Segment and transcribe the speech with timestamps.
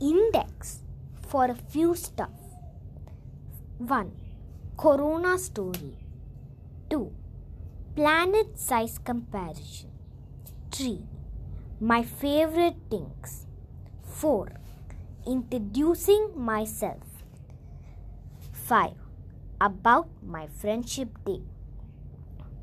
[0.00, 0.80] index
[1.28, 2.30] for a few stuff.
[3.78, 4.12] 1.
[4.76, 5.98] Corona story.
[6.88, 7.12] 2.
[7.94, 9.90] Planet size comparison.
[10.72, 11.04] 3.
[11.80, 13.46] My favorite things.
[14.04, 14.52] 4.
[15.26, 17.04] Introducing myself.
[18.52, 18.92] 5.
[19.60, 21.42] About my friendship day.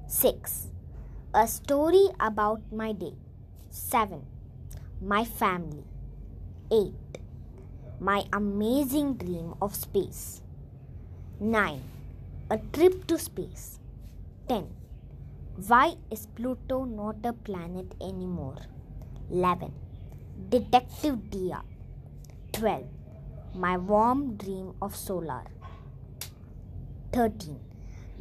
[0.07, 0.67] 6.
[1.33, 3.13] A story about my day.
[3.69, 4.25] 7.
[5.01, 5.83] My family.
[6.71, 6.93] 8.
[8.00, 10.43] My amazing dream of space.
[11.39, 11.82] 9.
[12.51, 13.79] A trip to space.
[14.47, 14.68] 10.
[15.65, 18.61] Why is Pluto not a planet anymore?
[19.32, 19.73] 11.
[20.50, 21.64] Detective Dia.
[22.51, 22.86] 12.
[23.56, 25.45] My warm dream of solar.
[27.14, 27.59] 13.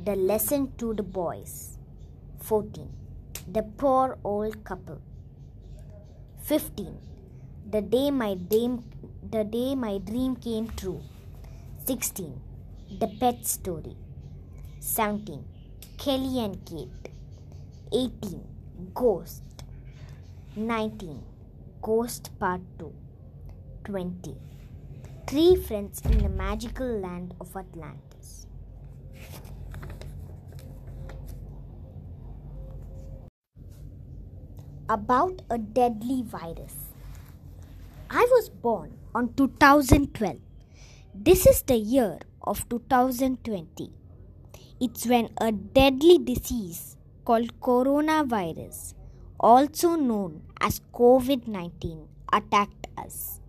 [0.02, 1.76] The lesson to the boys.
[2.40, 2.88] 14.
[3.46, 5.02] The poor old couple.
[6.44, 6.96] 15.
[7.70, 8.82] The day my dream
[9.30, 11.02] the day my dream came true.
[11.84, 12.40] 16.
[13.00, 13.96] The pet story.
[14.80, 15.44] 17.
[15.98, 17.10] Kelly and Kate.
[17.92, 18.44] 18.
[18.94, 19.42] Ghost.
[20.54, 21.22] 19.
[21.82, 22.92] Ghost Part 2.
[23.84, 24.36] 20.
[25.26, 28.46] Three friends in the magical land of Atlantis.
[34.88, 36.85] About a deadly virus.
[38.08, 40.36] I was born on 2012.
[41.12, 43.90] This is the year of 2020.
[44.80, 48.94] It's when a deadly disease called coronavirus,
[49.40, 53.40] also known as COVID 19, attacked us.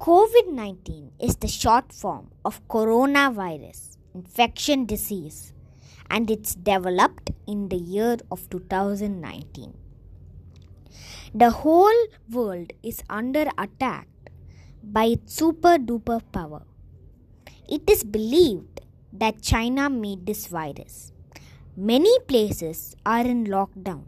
[0.00, 5.54] COVID 19 is the short form of coronavirus infection disease
[6.10, 9.85] and it's developed in the year of 2019.
[11.34, 14.08] The whole world is under attack
[14.82, 16.62] by its super duper power.
[17.68, 18.80] It is believed
[19.12, 21.12] that China made this virus.
[21.76, 24.04] Many places are in lockdown.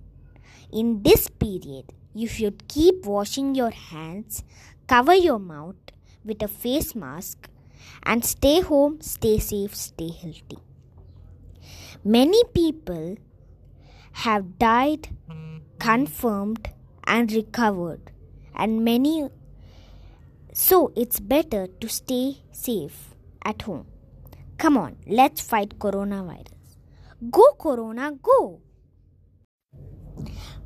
[0.73, 4.45] In this period, you should keep washing your hands,
[4.87, 5.77] cover your mouth
[6.25, 7.49] with a face mask,
[8.05, 10.59] and stay home, stay safe, stay healthy.
[12.05, 13.17] Many people
[14.13, 15.09] have died,
[15.79, 16.71] confirmed,
[17.09, 18.13] and recovered,
[18.55, 19.29] and many
[20.53, 23.15] so it's better to stay safe
[23.45, 23.87] at home.
[24.59, 26.77] Come on, let's fight coronavirus.
[27.31, 28.61] Go, Corona, go!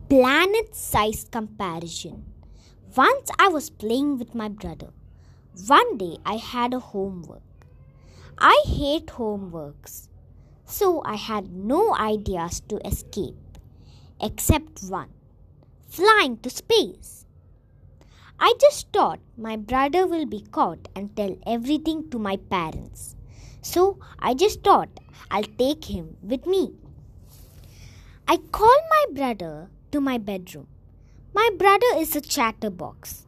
[0.09, 2.25] Planet size comparison.
[2.97, 4.91] Once I was playing with my brother.
[5.67, 7.43] One day I had a homework.
[8.39, 10.09] I hate homeworks,
[10.65, 13.59] so I had no ideas to escape
[14.21, 15.11] except one
[15.93, 17.27] flying to space.
[18.41, 23.15] I just thought my brother will be caught and tell everything to my parents.
[23.61, 24.89] So I just thought
[25.31, 26.73] I'll take him with me.
[28.27, 30.67] I called my brother to my bedroom.
[31.35, 33.27] My brother is a chatterbox.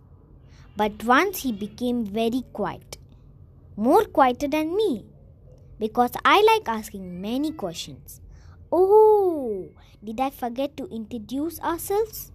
[0.75, 2.97] But once he became very quiet,
[3.77, 5.05] more quieter than me,
[5.79, 8.23] because I like asking many questions.
[8.73, 9.69] Oh,
[10.03, 12.33] did I forget to introduce ourselves?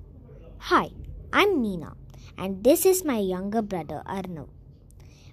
[0.63, 0.91] Hi,
[1.31, 1.95] I'm Nina
[2.37, 4.49] and this is my younger brother Arnav.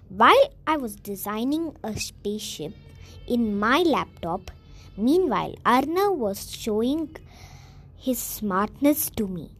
[0.07, 2.73] While I was designing a spaceship
[3.27, 4.51] in my laptop,
[4.95, 7.15] meanwhile Arnav was showing
[7.97, 9.51] his smartness to me.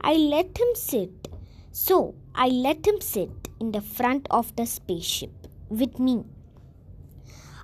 [0.00, 1.28] I let him sit,
[1.70, 6.24] so I let him sit in the front of the spaceship with me.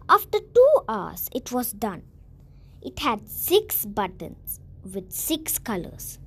[0.09, 2.05] After two hours, it was done.
[2.81, 6.20] It had six buttons with six colors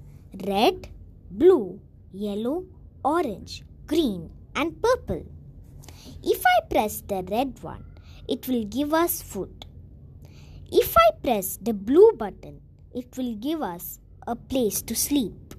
[0.45, 0.89] red,
[1.29, 1.79] blue,
[2.11, 2.65] yellow,
[3.03, 5.25] orange, green, and purple.
[6.23, 7.85] If I press the red one,
[8.27, 9.65] it will give us food.
[10.71, 12.61] If I press the blue button,
[12.93, 15.53] it will give us a place to sleep.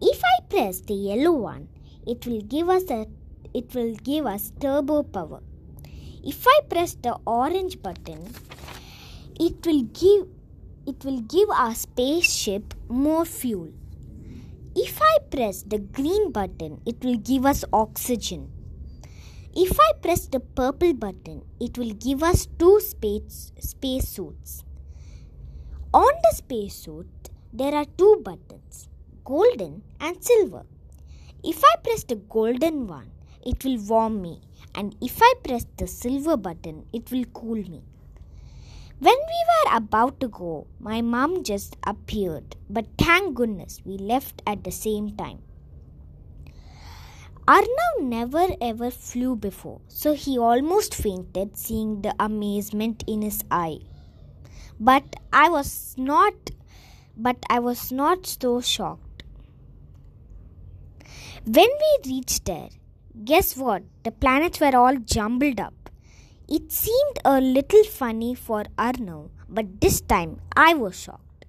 [0.00, 1.68] If I press the yellow one,
[2.06, 3.06] it will give us a
[3.52, 5.42] it will give us turbo power.
[6.22, 8.32] If I press the orange button,
[9.38, 10.28] it will give
[10.86, 13.70] it will give our spaceship more fuel.
[14.74, 18.52] If I press the green button, it will give us oxygen.
[19.54, 23.52] If I press the purple button, it will give us two space,
[24.00, 24.64] suits.
[25.92, 28.88] On the space suit, there are two buttons
[29.24, 30.64] golden and silver.
[31.42, 33.10] If I press the golden one,
[33.44, 34.40] it will warm me,
[34.74, 37.82] and if I press the silver button, it will cool me.
[39.02, 44.42] When we were about to go, my mom just appeared, but thank goodness we left
[44.46, 45.40] at the same time.
[47.48, 53.78] Arnav never ever flew before, so he almost fainted seeing the amazement in his eye.
[54.78, 56.34] But I was not
[57.16, 59.22] but I was not so shocked.
[61.46, 62.68] When we reached there,
[63.24, 63.82] guess what?
[64.04, 65.79] The planets were all jumbled up.
[66.52, 71.44] It seemed a little funny for Arnav, but this time I was shocked.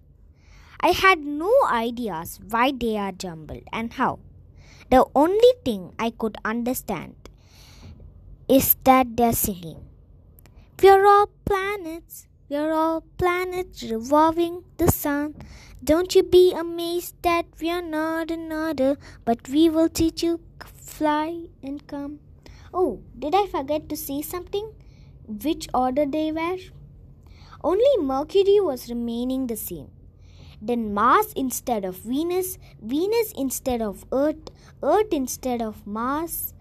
[0.80, 4.19] I had no ideas why they are jumbled and how.
[4.92, 7.15] The only thing I could understand
[8.48, 9.83] is that they're singing.
[10.83, 15.33] We're all planets, we're all planets revolving the sun.
[15.83, 21.88] Don't you be amazed that we're not another, but we will teach you fly and
[21.88, 22.19] come.
[22.71, 24.71] Oh, did I forget to say something?
[25.43, 26.57] Which order they were?
[27.63, 29.89] Only Mercury was remaining the same
[30.61, 34.51] then Mars instead of Venus, Venus instead of Earth,
[34.83, 36.53] Earth instead of Mars,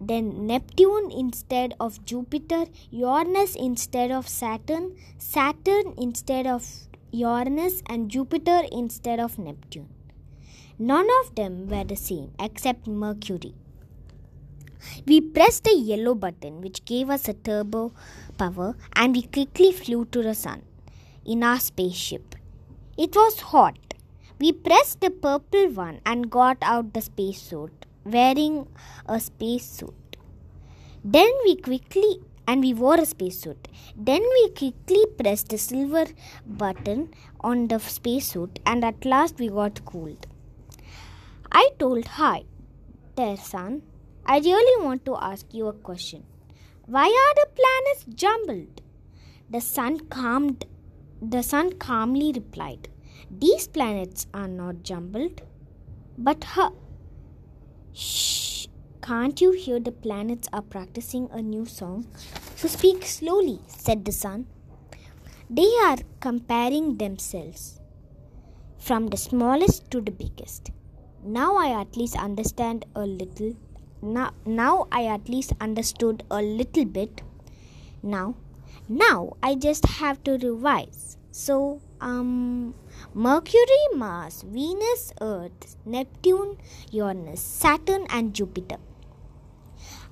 [0.00, 6.66] then Neptune instead of Jupiter, Uranus instead of Saturn, Saturn instead of
[7.12, 9.88] Uranus, and Jupiter instead of Neptune.
[10.78, 13.54] None of them were the same except Mercury.
[15.06, 17.92] We pressed the yellow button, which gave us a turbo
[18.38, 20.62] power, and we quickly flew to the sun
[21.24, 22.34] in our spaceship.
[22.96, 23.78] It was hot.
[24.38, 28.68] We pressed the purple one and got out the spacesuit, wearing
[29.06, 29.94] a spacesuit.
[31.04, 33.68] Then we quickly and we wore a spacesuit.
[33.96, 36.06] Then we quickly pressed the silver
[36.46, 40.26] button on the spacesuit and at last we got cooled.
[41.52, 42.44] I told Hi,
[43.16, 43.82] there sun,
[44.26, 46.24] I really want to ask you a question.
[46.86, 48.82] Why are the planets jumbled?
[49.50, 50.64] The sun calmed
[51.20, 52.88] the sun calmly replied,
[53.30, 55.42] These planets are not jumbled.
[56.18, 56.70] But huh.
[57.92, 58.66] Shh.
[59.00, 62.06] Can't you hear the planets are practicing a new song?
[62.56, 64.46] So speak slowly, said the sun.
[65.48, 67.80] They are comparing themselves
[68.78, 70.70] from the smallest to the biggest.
[71.22, 73.54] Now I at least understand a little.
[74.04, 77.22] Now, now I at least understood a little bit.
[78.02, 78.34] Now
[78.88, 81.16] now I just have to revise.
[81.30, 82.74] So, um,
[83.14, 86.58] Mercury, Mars, Venus, Earth, Neptune,
[86.90, 88.76] Uranus, Saturn, and Jupiter.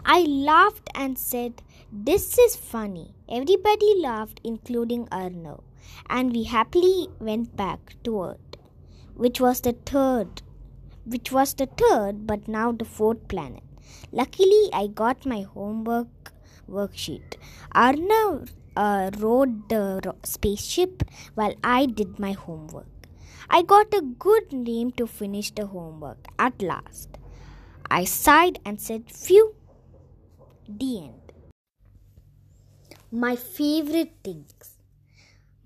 [0.07, 1.63] I laughed and said,
[1.93, 3.15] This is funny.
[3.29, 5.63] Everybody laughed, including Arnav,
[6.09, 8.57] and we happily went back to Earth,
[9.15, 10.41] which was the third,
[11.05, 13.63] which was the third, but now the fourth planet.
[14.13, 16.33] Luckily, I got my homework
[16.71, 17.37] worksheet.
[17.75, 21.03] Arnav uh, rode the spaceship
[21.35, 22.87] while I did my homework.
[23.49, 27.09] I got a good name to finish the homework at last.
[27.91, 29.55] I sighed and said, Phew.
[30.69, 31.33] The end.
[33.11, 34.79] My favorite things.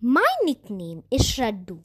[0.00, 1.81] My nickname is Shraddu.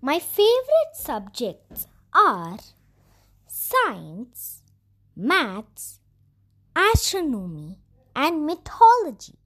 [0.00, 2.58] My favorite subjects are
[3.46, 4.63] science,
[5.16, 6.00] maths,
[6.74, 7.78] astronomy,
[8.16, 9.38] and mythology.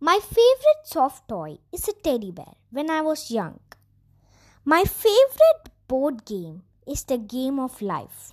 [0.00, 3.60] My favorite soft toy is a teddy bear when I was young.
[4.64, 8.32] My favorite board game is the game of life.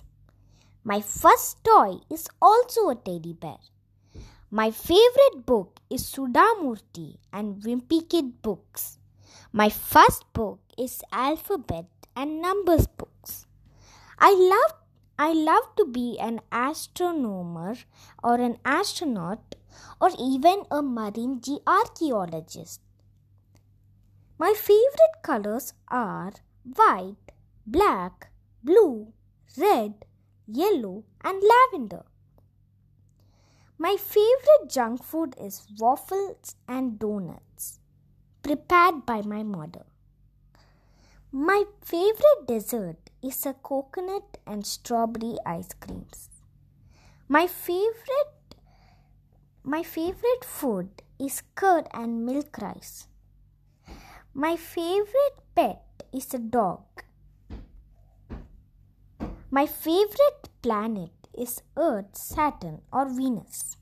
[0.84, 3.58] My first toy is also a teddy bear.
[4.50, 8.98] My favorite book is Sudhamurti and Wimpy Kid books.
[9.52, 13.46] My first book is alphabet and numbers books.
[14.18, 14.85] I love
[15.18, 17.76] I love to be an astronomer
[18.22, 19.54] or an astronaut
[19.98, 22.80] or even a marine archaeologist.
[24.38, 26.32] My favorite colors are
[26.74, 27.32] white,
[27.66, 28.30] black,
[28.62, 29.14] blue,
[29.56, 30.04] red,
[30.46, 32.04] yellow, and lavender.
[33.78, 37.80] My favorite junk food is waffles and donuts,
[38.42, 39.86] prepared by my mother.
[41.38, 46.30] My favorite dessert is a coconut and strawberry ice creams.
[47.28, 48.54] My favorite
[49.62, 53.08] my favorite food is curd and milk rice.
[54.32, 57.04] My favorite pet is a dog.
[59.50, 63.76] My favorite planet is Earth, Saturn, or Venus.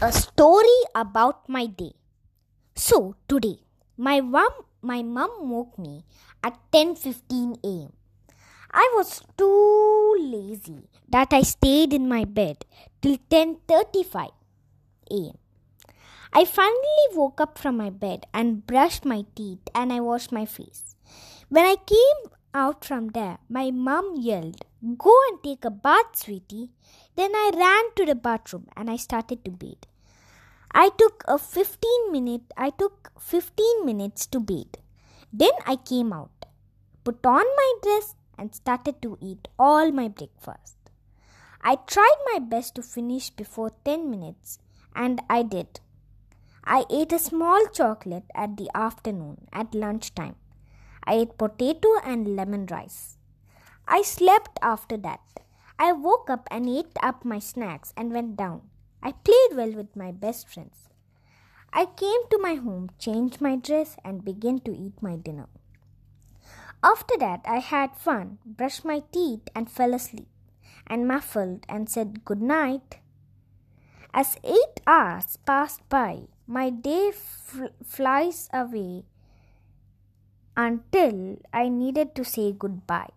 [0.00, 1.94] A story about my day.
[2.76, 3.66] So, today,
[3.96, 4.52] my mom,
[4.92, 5.94] my mom woke me
[6.42, 7.92] at 10:15 a.m.
[8.82, 12.64] I was too lazy that I stayed in my bed
[13.00, 14.30] till 10:35
[15.10, 15.36] a.m.
[16.32, 20.44] I finally woke up from my bed and brushed my teeth and I washed my
[20.44, 20.82] face.
[21.48, 22.20] When I came
[22.52, 24.64] out from there, my mum yelled,
[24.98, 26.70] Go and take a bath, sweetie.
[27.16, 29.86] Then I ran to the bathroom and I started to bathe.
[30.78, 34.74] I took a 15 minute I took 15 minutes to bathe.
[35.32, 36.44] Then I came out,
[37.02, 40.76] put on my dress and started to eat all my breakfast.
[41.62, 44.58] I tried my best to finish before 10 minutes
[44.94, 45.80] and I did.
[46.62, 50.36] I ate a small chocolate at the afternoon at lunchtime.
[51.04, 53.16] I ate potato and lemon rice.
[53.88, 55.20] I slept after that.
[55.78, 58.60] I woke up and ate up my snacks and went down.
[59.06, 60.88] I played well with my best friends.
[61.72, 65.46] I came to my home, changed my dress, and began to eat my dinner.
[66.82, 70.26] After that, I had fun, brushed my teeth, and fell asleep,
[70.88, 72.98] and muffled and said good night.
[74.12, 79.04] As eight hours passed by, my day fl- flies away
[80.56, 83.14] until I needed to say goodbye.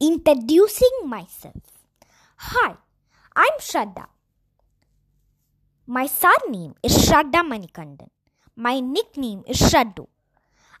[0.00, 1.62] Introducing myself.
[2.38, 2.76] Hi,
[3.40, 4.06] I'm Shraddha.
[5.86, 8.08] My surname is Shraddha Manikandan.
[8.56, 10.08] My nickname is Shraddu.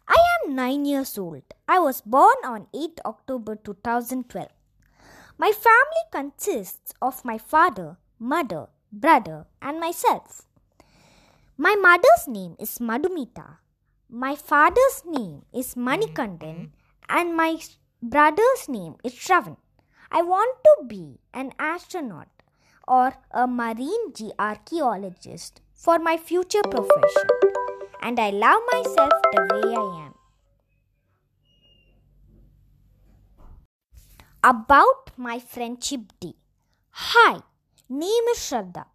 [0.08, 1.44] I am 9 years old.
[1.68, 4.48] I was born on 8 October 2012.
[5.38, 10.42] My family consists of my father, mother, brother, and myself.
[11.56, 13.58] My mother's name is Madhumita.
[14.10, 16.70] My father's name is Manikandan,
[17.08, 17.60] and my
[18.02, 19.58] brother's name is Shravan.
[20.10, 22.26] I want to be an astronaut
[22.88, 27.28] or a marine archaeologist for my future profession,
[28.02, 30.14] and I love myself the way I am.
[34.42, 36.34] About my friendship day.
[36.90, 37.40] Hi,
[37.88, 38.86] name is Shraddha.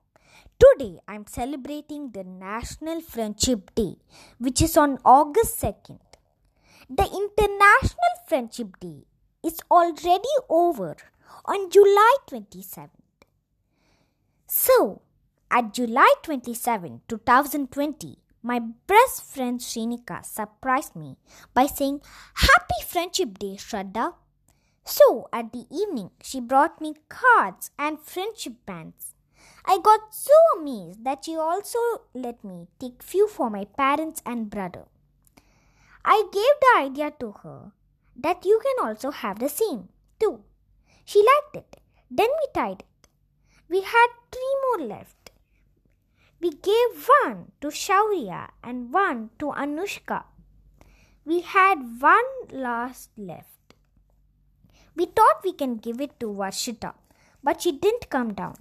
[0.60, 3.98] Today I am celebrating the National Friendship Day,
[4.40, 6.00] which is on August 2nd.
[6.90, 9.06] The International Friendship Day
[9.44, 10.96] is already over
[11.46, 13.03] on July 27th.
[14.56, 15.02] So,
[15.50, 21.18] at July 27, 2020, my best friend Shrinika surprised me
[21.56, 22.02] by saying,
[22.36, 24.14] Happy Friendship Day, Shraddha.
[24.86, 29.16] So, at the evening, she brought me cards and friendship bands.
[29.66, 31.80] I got so amazed that she also
[32.14, 34.86] let me take few for my parents and brother.
[36.06, 37.72] I gave the idea to her
[38.18, 40.44] that you can also have the same too.
[41.06, 41.82] She liked it.
[42.12, 42.84] Then we tied.
[43.70, 45.32] We had three more left.
[46.39, 50.24] We gave one to Shaurya and one to Anushka.
[51.25, 53.75] We had one last left.
[54.96, 56.93] We thought we can give it to Varshita,
[57.41, 58.55] but she didn't come down.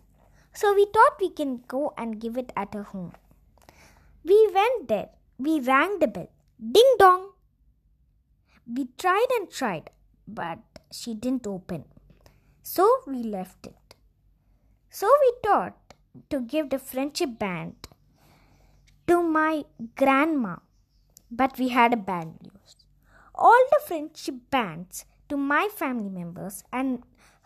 [0.54, 3.12] So we thought we can go and give it at her home.
[4.25, 5.09] We went there.
[5.38, 6.30] We rang the bell.
[6.61, 7.32] Ding dong!
[8.73, 9.90] We tried and tried,
[10.28, 10.61] but
[10.92, 11.85] she didn't open.
[12.62, 13.82] So we left it.
[14.95, 15.95] So we thought
[16.29, 17.89] to give the friendship band
[19.07, 19.65] to my
[19.97, 20.57] grandma,
[21.31, 22.77] but we had a bad news.
[23.35, 27.05] All the friendship bands to my family members and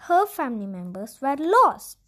[0.08, 1.98] her family members were lost.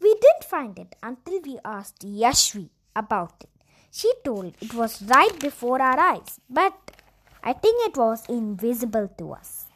[0.00, 3.50] We didn't find it until we asked Yashvi about it.
[3.92, 6.74] She told it was right before our eyes, but
[7.44, 9.66] I think it was invisible to us.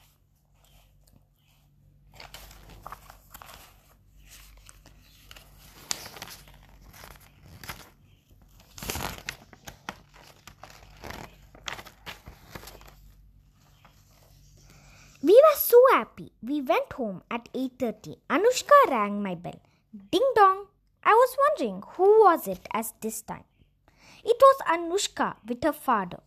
[15.25, 16.31] We were so happy.
[16.43, 18.16] We went home at 8:30.
[18.37, 19.61] Anushka rang my bell.
[20.12, 20.61] Ding dong.
[21.12, 23.47] I was wondering who was it at this time.
[24.33, 26.21] It was Anushka with her father.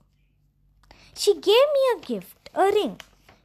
[1.21, 2.93] She gave me a gift, a ring.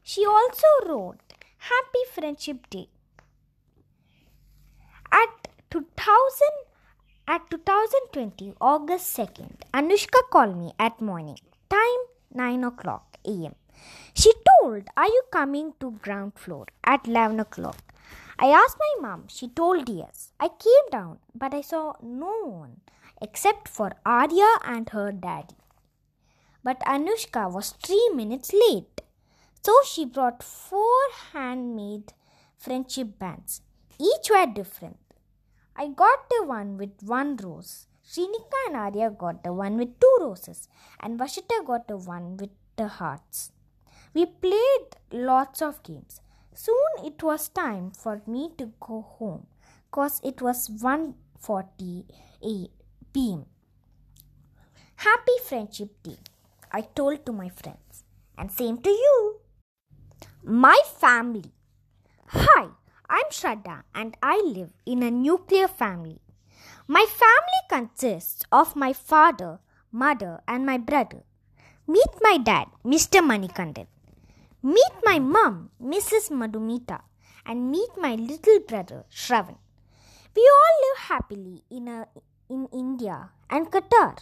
[0.03, 1.37] She also wrote
[1.71, 2.89] Happy Friendship Day.
[5.23, 6.53] At 2000
[7.35, 11.41] at 2020 August 2nd, Anushka called me at morning.
[11.77, 12.07] Time
[12.45, 13.55] 9 o'clock a.m.
[14.15, 17.79] She told, Are you coming to ground floor at 11 o'clock?
[18.39, 19.25] I asked my mom.
[19.29, 20.33] She told yes.
[20.41, 22.81] I came down, but I saw no one
[23.21, 25.57] except for Arya and her daddy.
[26.65, 29.01] But Anushka was three minutes late.
[29.63, 31.01] So she brought four
[31.33, 32.13] handmade
[32.59, 33.63] friendship bands.
[33.99, 34.99] Each were different.
[35.77, 37.87] I got the one with one rose.
[38.05, 40.69] Shrinika and Arya got the one with two roses.
[41.01, 43.53] And Varshita got the one with the hearts.
[44.15, 46.21] We played lots of games.
[46.55, 49.47] Soon it was time for me to go home
[49.91, 52.05] cause it was 1:40
[53.13, 53.47] p.m.
[54.97, 56.19] Happy Friendship Day.
[56.71, 58.05] I told to my friends.
[58.37, 59.41] And same to you.
[60.43, 61.53] My family.
[62.29, 62.69] Hi,
[63.09, 66.21] I'm Shraddha and I live in a nuclear family.
[66.87, 71.23] My family consists of my father, mother, and my brother.
[71.87, 73.21] Meet my dad, Mr.
[73.21, 73.87] Manikandan.
[74.63, 76.31] Meet my mom, Mrs.
[76.31, 77.01] Madhumita.
[77.45, 79.57] And meet my little brother, Shravan.
[80.37, 82.07] We all live happily in, a,
[82.49, 84.19] in India and Qatar.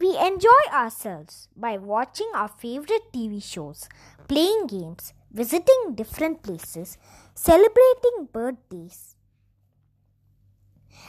[0.00, 3.88] We enjoy ourselves by watching our favorite TV shows,
[4.28, 6.96] playing games, visiting different places,
[7.34, 9.16] celebrating birthdays,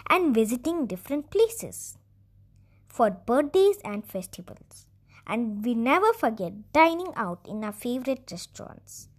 [0.09, 1.97] and visiting different places
[2.88, 4.87] for birthdays and festivals.
[5.27, 9.10] And we never forget dining out in our favorite restaurants.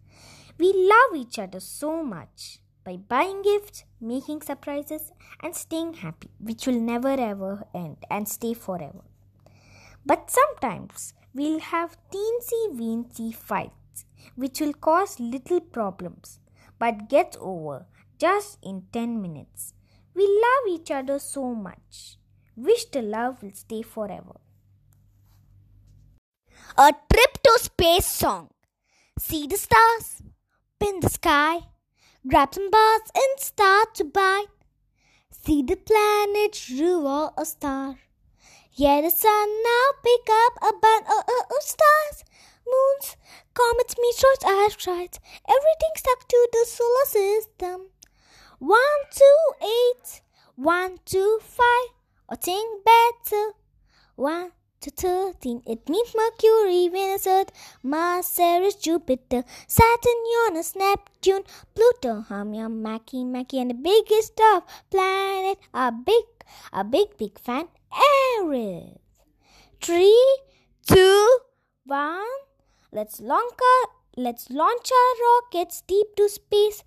[0.58, 5.12] We love each other so much by buying gifts, making surprises,
[5.42, 9.04] and staying happy, which will never ever end and stay forever.
[10.06, 16.40] But sometimes we'll have teensy weensy fights, which will cause little problems,
[16.78, 17.86] but gets over
[18.18, 19.74] just in 10 minutes.
[20.14, 22.16] We love each other so much.
[22.56, 24.40] Wish the love will stay forever.
[26.80, 28.50] A trip to space song.
[29.18, 30.23] See the stars,
[30.78, 31.58] pin the sky,
[32.25, 34.47] grab some bars and start to bite.
[35.28, 37.99] See the planet revolve a star.
[38.75, 42.23] Yeah, the sun now pick up a band of, of, of stars,
[42.64, 43.16] moons,
[43.54, 45.18] comets, meteors, asteroids.
[45.49, 47.88] Everything stuck to the solar system.
[48.61, 50.23] One, two, eight,
[50.54, 51.88] one, two, five,
[52.28, 53.50] or think better.
[54.14, 55.62] One, to 13.
[55.66, 57.50] It means Mercury, Venus, Earth,
[57.82, 61.42] Mars, Ceres, Jupiter, Saturn, Uranus, Neptune,
[61.75, 66.25] Pluto, Haumea, Makemake, and the biggest of planet, a big,
[66.73, 67.68] a big, big fan,
[68.40, 68.99] Eris.
[69.80, 70.38] Three,
[70.87, 71.38] two,
[71.85, 72.25] one.
[72.92, 76.82] Let's launch our, let's launch our rockets deep to space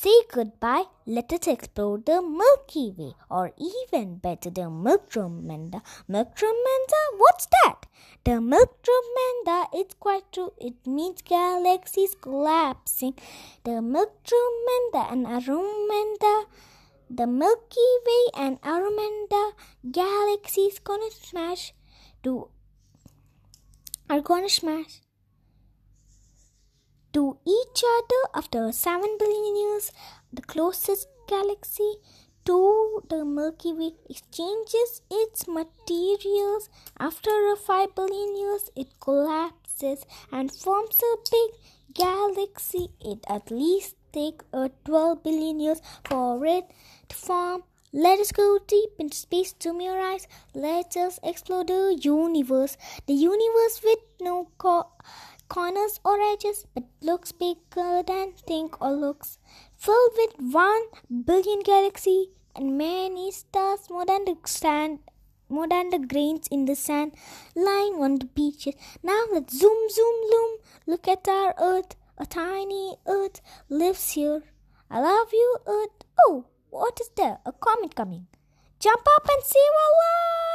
[0.00, 5.82] say goodbye, let us explore the Milky Way, or even better, the Milkdromeda.
[6.08, 7.86] Milkdromeda, what's that?
[8.24, 13.14] The Milkdromeda, it's quite true, it means galaxies collapsing.
[13.64, 16.44] The Milkdromeda and Andromeda,
[17.10, 19.50] the Milky Way and Andromeda
[19.90, 21.74] galaxies gonna smash
[22.22, 22.48] to
[24.08, 25.00] are gonna smash
[27.12, 29.92] to each other after 7 billion years.
[30.32, 31.94] The closest galaxy
[32.44, 36.68] to the Milky Way exchanges its materials.
[36.98, 41.50] After a 5 billion years, it collapses and forms a big
[41.94, 42.88] galaxy.
[43.00, 46.64] It at least take a 12 billion years for it
[47.08, 47.64] to form.
[47.92, 50.26] Let us go deep into space to your.
[50.54, 52.76] Let us explore the universe.
[53.06, 54.88] The universe with no co-
[55.48, 59.38] corners or edges, but looks bigger than think or looks.
[59.76, 60.82] Filled with one
[61.24, 65.00] billion galaxy and many stars more than the sand
[65.48, 67.12] more than the grains in the sand
[67.54, 68.74] lying on the beaches.
[69.02, 70.58] Now let's zoom zoom loom.
[70.86, 71.96] Look at our earth.
[72.18, 74.42] A tiny earth lives here.
[74.90, 76.04] I love you, earth.
[76.26, 77.38] Oh, what is there?
[77.46, 78.26] A comet coming.
[78.80, 80.47] Jump up and our lives.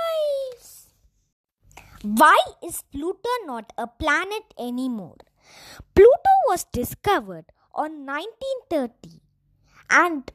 [2.04, 5.16] Why is Pluto not a planet anymore?
[5.96, 9.22] Pluto was discovered on 1930
[9.90, 10.30] and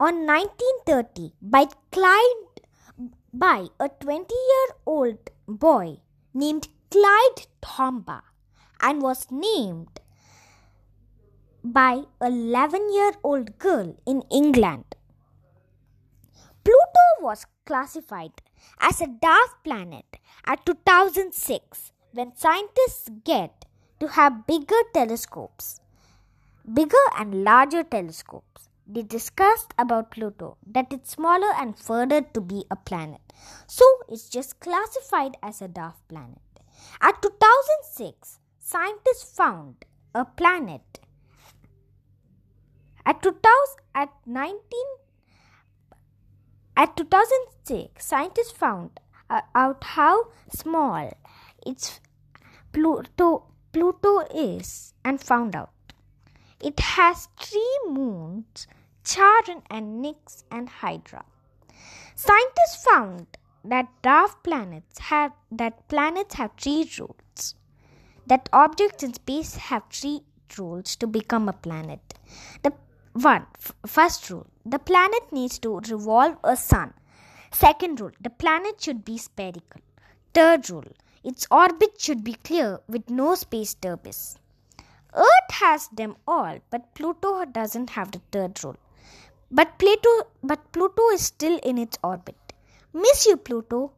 [0.00, 5.98] on 1930 by Clyde by a 20 year old boy
[6.32, 8.22] named Clyde Tombaugh
[8.80, 10.00] and was named
[11.62, 14.96] by a 11 year old girl in England.
[16.64, 18.40] Pluto was classified
[18.80, 23.64] as a dwarf planet at 2006 when scientists get
[24.00, 25.80] to have bigger telescopes,
[26.72, 28.68] bigger and larger telescopes.
[28.86, 33.20] They discussed about Pluto that it's smaller and further to be a planet.
[33.66, 36.38] So it's just classified as a dwarf planet.
[37.00, 41.00] At 2006, scientists found a planet
[43.04, 43.42] at 2000
[43.94, 44.58] at 19
[46.78, 51.12] at 2006, scientists found uh, out how small
[51.66, 51.98] its
[52.72, 55.72] Pluto, Pluto is and found out.
[56.60, 58.68] It has three moons,
[59.04, 61.24] Charon and Nix and Hydra.
[62.14, 63.26] Scientists found
[63.64, 67.56] that dwarf planets have that planets have three rules.
[68.26, 70.20] That objects in space have three
[70.56, 72.14] rules to become a planet.
[72.62, 72.72] The
[73.14, 73.46] one
[73.84, 76.94] first rule the planet needs to revolve a sun.
[77.52, 79.80] Second rule the planet should be spherical.
[80.34, 80.92] Third rule
[81.24, 84.36] Its orbit should be clear with no space debris.
[85.14, 88.76] Earth has them all, but Pluto doesn't have the third rule.
[89.50, 92.52] But Pluto, but Pluto is still in its orbit.
[92.92, 93.92] Miss you, Pluto.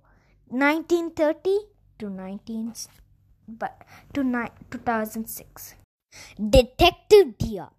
[0.49, 1.59] 1930
[2.01, 2.75] to 19
[3.47, 4.23] but to
[4.71, 5.75] 2006.
[6.57, 7.71] Detective Dia.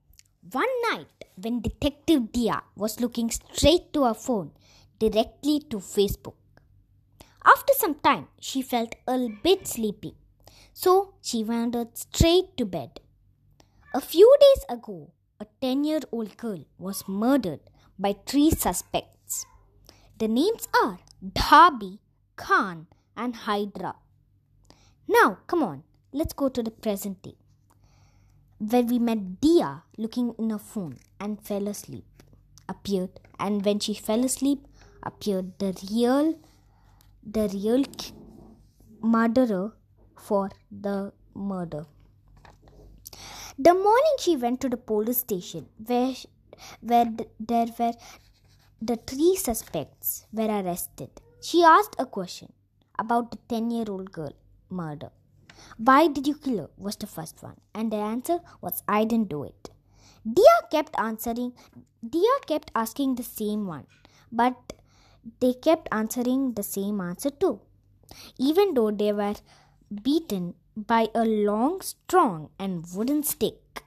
[0.51, 4.52] One night, when Detective Dia was looking straight to her phone,
[5.00, 6.36] directly to Facebook,
[7.44, 10.15] after some time, she felt a bit sleepy,
[10.74, 13.00] so she wandered straight to bed.
[13.96, 17.62] A few days ago, a 10 year old girl was murdered
[17.98, 19.46] by three suspects.
[20.20, 21.00] The names are
[21.34, 22.00] Darby,
[22.36, 22.86] Khan,
[23.17, 23.96] and Hydra.
[25.08, 27.36] Now, come on, let's go to the present day,
[28.69, 32.06] where we met Dia looking in her phone and fell asleep.
[32.69, 34.67] Appeared, and when she fell asleep,
[35.04, 36.39] appeared the real,
[37.24, 37.84] the real
[39.02, 39.74] murderer
[40.15, 41.86] for the murder.
[43.58, 46.13] The morning she went to the police station, where
[46.82, 47.93] where there were
[48.82, 51.10] the three suspects were arrested.
[51.41, 52.54] She asked a question
[52.97, 54.34] about the 10 year old girl
[54.69, 55.12] murder.
[55.78, 56.69] Why did you kill her?
[56.78, 59.69] was the first one, and the answer was I didn't do it.
[60.26, 61.54] Dia kept answering,
[62.08, 63.88] Dia kept asking the same one,
[64.32, 64.74] but
[65.39, 67.60] they kept answering the same answer too.
[68.38, 69.36] Even though they were
[70.04, 73.84] beaten by a long, strong, and wooden stick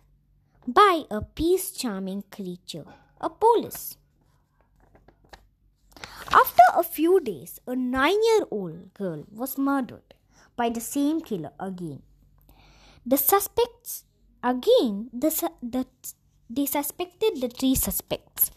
[0.66, 2.84] by a peace charming creature,
[3.20, 3.96] a police.
[6.32, 10.14] After a few days, a nine year old girl was murdered
[10.56, 12.02] by the same killer again.
[13.06, 14.04] The suspects,
[14.42, 15.30] again, the,
[15.62, 15.86] the,
[16.48, 18.50] they suspected the three suspects.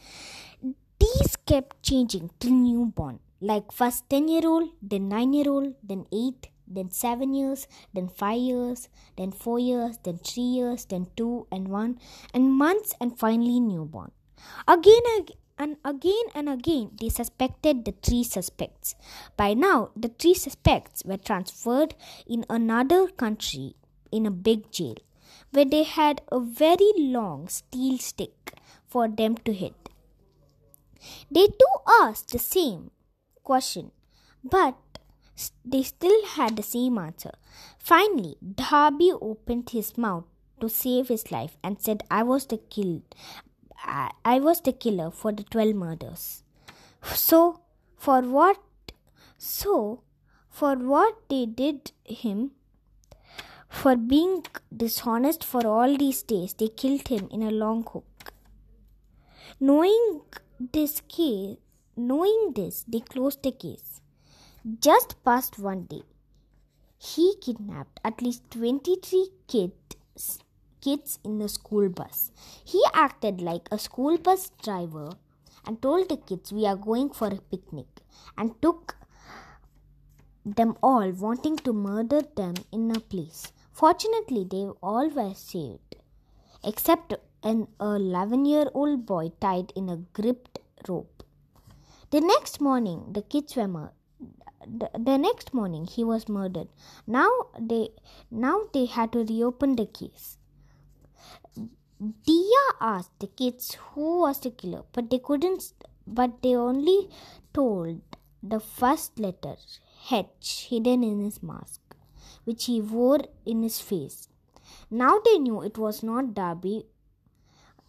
[0.99, 6.05] These kept changing till newborn, like first 10 year old, then 9 year old, then
[6.11, 11.47] 8, then 7 years, then 5 years, then 4 years, then 3 years, then 2
[11.51, 11.99] and 1,
[12.33, 14.11] and months, and finally newborn.
[14.67, 15.03] Again
[15.57, 18.95] and again and again, they suspected the three suspects.
[19.35, 21.95] By now, the three suspects were transferred
[22.27, 23.75] in another country
[24.11, 24.95] in a big jail,
[25.51, 28.53] where they had a very long steel stick
[28.85, 29.75] for them to hit.
[31.31, 32.91] They too asked the same
[33.43, 33.91] question,
[34.43, 34.75] but
[35.63, 37.31] they still had the same answer.
[37.77, 40.25] Finally, Darby opened his mouth
[40.59, 43.03] to save his life and said, I was the killed
[43.83, 46.43] I, I was the killer for the 12 murders.
[47.03, 47.61] So,
[47.95, 48.59] for what?
[49.37, 50.01] So,
[50.49, 52.51] for what they did him,
[53.69, 58.33] for being dishonest for all these days, they killed him in a long hook.
[59.59, 60.21] Knowing
[60.59, 61.57] this case,
[61.95, 64.01] knowing this, they closed the case.
[64.79, 66.01] Just past one day,
[66.97, 70.39] he kidnapped at least 23 kids
[70.81, 72.31] kids in the school bus.
[72.63, 75.11] He acted like a school bus driver
[75.65, 77.87] and told the kids we are going for a picnic
[78.37, 78.95] and took
[80.45, 83.51] them all wanting to murder them in a place.
[83.71, 85.95] Fortunately, they all were saved
[86.63, 87.13] except
[87.43, 91.23] an 11 year old boy tied in a gripped rope.
[92.09, 93.91] The next morning, the kids were murdered.
[94.65, 96.67] The, the next morning he was murdered
[97.05, 97.89] now they
[98.29, 100.36] now they had to reopen the case
[101.99, 105.73] Dia asked the kids who was the killer, but they couldn't,
[106.05, 107.09] but they only
[107.53, 108.01] told
[108.43, 109.55] the first letter,
[110.11, 111.81] H, hidden in his mask,
[112.43, 114.27] which he wore in his face.
[114.91, 116.85] Now they knew it was not Darby,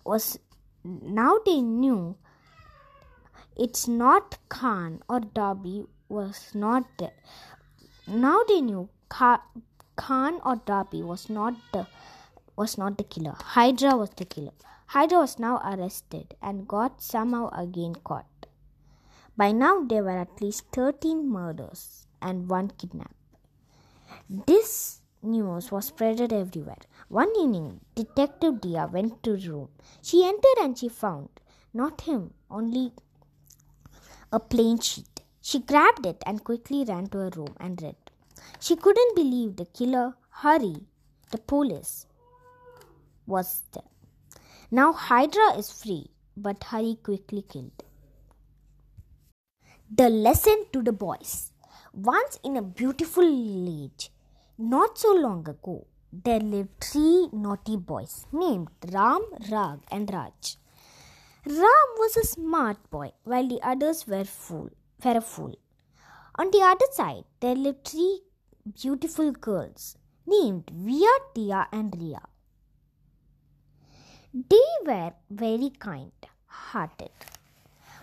[0.05, 0.39] was
[0.85, 2.17] now they knew
[3.57, 7.13] it's not Khan or Darby was not there.
[8.07, 11.87] Now they knew Khan or Darby was not the
[12.59, 13.37] was not the killer.
[13.55, 14.53] Hydra was the killer.
[14.87, 18.47] Hydra was now arrested and got somehow again caught.
[19.37, 23.15] By now, there were at least 13 murders and one kidnap.
[24.29, 26.83] This news was spread everywhere.
[27.09, 29.69] One evening, Detective Dia went to the room.
[30.03, 31.29] She entered and she found
[31.73, 32.93] not him, only
[34.33, 35.21] a plain sheet.
[35.41, 37.97] She grabbed it and quickly ran to her room and read.
[38.61, 40.77] She couldn't believe the killer, Hari,
[41.31, 42.07] the police,
[43.29, 43.91] was there.
[44.71, 47.85] Now Hydra is free, but Hari quickly killed.
[50.01, 51.53] The lesson to the boys.
[51.93, 54.11] Once in a beautiful village,
[54.59, 60.57] not so long ago, there lived three naughty boys named Ram, Rag, and Raj.
[61.47, 64.71] Ram was a smart boy, while the others were fool,
[65.05, 65.55] were a fool.
[66.37, 68.21] On the other side, there lived three
[68.83, 72.21] beautiful girls named Via, Tia, and Ria.
[74.35, 76.13] They were very kind
[76.47, 77.11] hearted.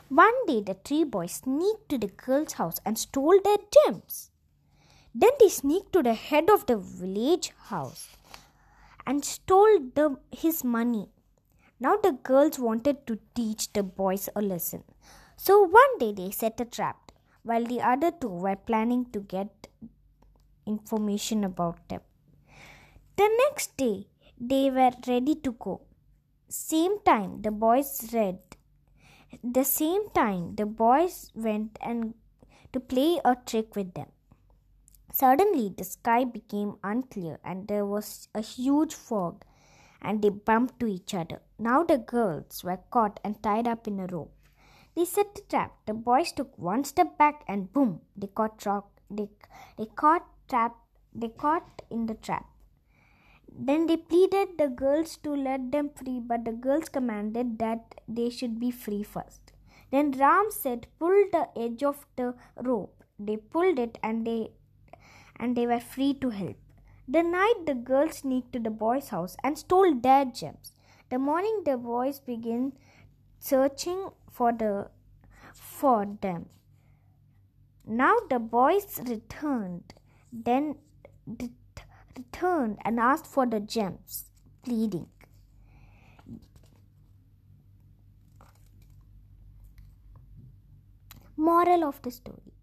[0.09, 4.31] One day, the three boys sneaked to the girl's house and stole their gems.
[5.13, 8.09] Then they sneaked to the head of the village house
[9.05, 11.09] and stole the, his money.
[11.79, 14.83] Now the girls wanted to teach the boys a lesson.
[15.37, 17.11] So one day they set a trap
[17.43, 19.67] while the other two were planning to get
[20.65, 22.01] information about them.
[23.15, 24.07] The next day
[24.39, 25.81] they were ready to go.
[26.57, 28.39] Same time the boys read.
[29.43, 32.13] The same time the boys went and
[32.71, 34.07] to play a trick with them.
[35.11, 39.43] Suddenly, the sky became unclear and there was a huge fog,
[40.01, 41.41] and they bumped to each other.
[41.59, 44.33] Now the girls were caught and tied up in a rope.
[44.95, 45.73] They set the trap.
[45.85, 47.99] The boys took one step back, and boom!
[48.15, 48.89] They caught rock.
[49.11, 49.27] They,
[49.77, 50.77] they caught trap.
[51.13, 52.45] They caught in the trap.
[53.57, 58.29] Then they pleaded the girls to let them free, but the girls commanded that they
[58.29, 59.53] should be free first.
[59.91, 62.35] Then Ram said, "Pull the edge of the
[62.69, 64.51] rope." They pulled it, and they
[65.37, 66.57] and they were free to help.
[67.07, 70.73] The night the girls sneaked to the boys' house and stole their gems.
[71.09, 72.73] The morning the boys began
[73.39, 74.89] searching for the
[75.53, 76.49] for them.
[77.85, 79.93] Now the boys returned,
[80.31, 80.75] then
[82.17, 84.25] returned and asked for the gems,
[84.63, 85.07] pleading.
[91.37, 92.55] Moral of the story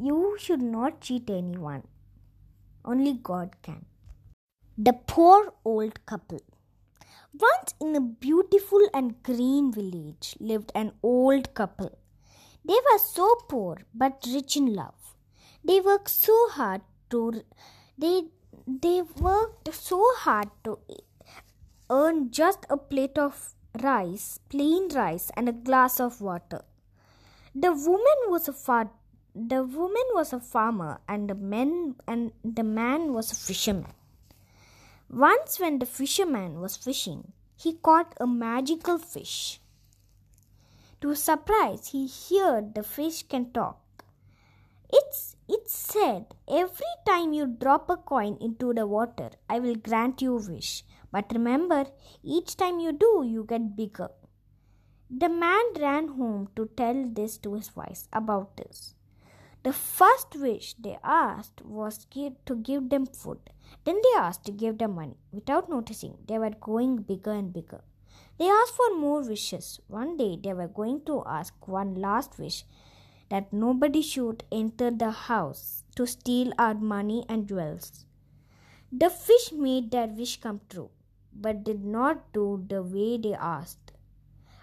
[0.00, 1.82] you should not cheat anyone.
[2.84, 3.84] Only God can.
[4.76, 6.40] The poor old couple.
[7.34, 11.98] Once in a beautiful and green village lived an old couple.
[12.64, 15.16] They were so poor but rich in love.
[15.64, 17.42] They worked so hard to
[17.96, 18.24] they
[18.66, 20.78] they worked so hard to
[21.90, 26.62] earn just a plate of rice, plain rice and a glass of water.
[27.54, 28.90] The woman was a far
[29.34, 33.94] the woman was a farmer and the man and the man was a fisherman.
[35.10, 39.60] Once when the fisherman was fishing, he caught a magical fish.
[41.00, 43.80] To his surprise, he heard the fish can talk.
[44.90, 50.22] It's it said, Every time you drop a coin into the water, I will grant
[50.22, 50.84] you a wish.
[51.10, 51.86] But remember,
[52.22, 54.10] each time you do, you get bigger.
[55.10, 58.94] The man ran home to tell this to his wife about this.
[59.62, 63.38] The first wish they asked was to give them food.
[63.84, 65.16] Then they asked to give them money.
[65.32, 67.82] Without noticing, they were going bigger and bigger.
[68.38, 69.80] They asked for more wishes.
[69.88, 72.64] One day they were going to ask one last wish
[73.30, 78.06] that nobody should enter the house to steal our money and jewels.
[78.90, 80.90] The fish made their wish come true,
[81.32, 83.92] but did not do the way they asked.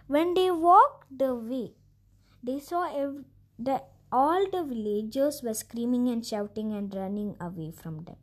[0.07, 1.73] When they walked the way,
[2.43, 3.25] they saw ev-
[4.11, 8.15] all the villagers were screaming and shouting and running away from them.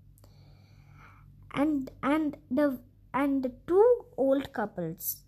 [1.55, 2.81] And and the
[3.13, 5.25] and the two old couples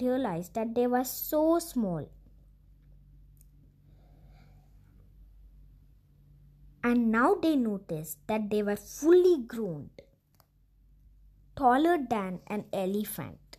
[0.00, 2.08] realized that they were so small.
[6.82, 9.90] And now they noticed that they were fully grown,
[11.54, 13.58] taller than an elephant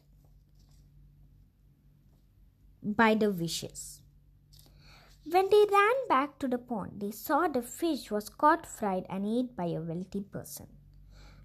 [2.81, 4.01] by the wishes.
[5.29, 9.25] When they ran back to the pond, they saw the fish was caught, fried, and
[9.25, 10.67] ate by a wealthy person.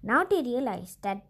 [0.01, 1.23] Now they realized that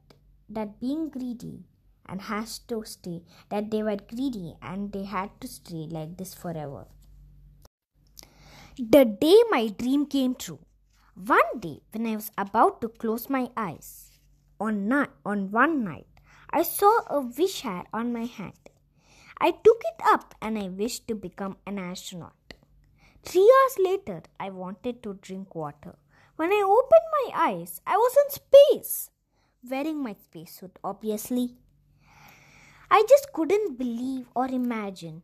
[0.50, 1.66] that being greedy
[2.06, 6.34] and has to stay, that they were greedy and they had to stay like this
[6.34, 6.88] forever.
[8.80, 10.60] The day my dream came true.
[11.16, 14.12] One day, when I was about to close my eyes,
[14.60, 16.06] on, night, on one night,
[16.52, 18.70] I saw a wish hair on my hand.
[19.42, 22.54] I took it up and I wished to become an astronaut.
[23.24, 25.98] Three hours later, I wanted to drink water.
[26.36, 29.10] When I opened my eyes, I was in space,
[29.68, 31.56] wearing my spacesuit, obviously.
[32.92, 35.24] I just couldn't believe or imagine.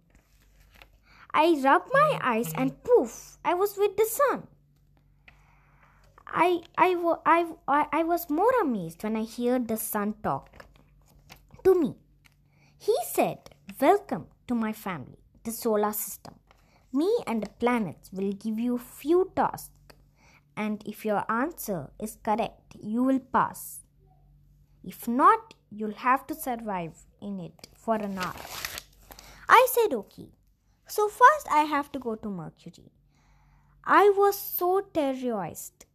[1.33, 4.47] I rubbed my eyes and poof, I was with the sun.
[6.27, 10.65] I, I, I, I, was more amazed when I heard the sun talk
[11.63, 11.95] to me.
[12.77, 16.35] He said, Welcome to my family, the solar system.
[16.91, 19.71] Me and the planets will give you few tasks,
[20.55, 23.81] and if your answer is correct, you will pass.
[24.83, 28.35] If not, you'll have to survive in it for an hour.
[29.49, 30.29] I said okay.
[30.93, 32.91] So first I have to go to Mercury.
[33.83, 35.85] I was so terrorized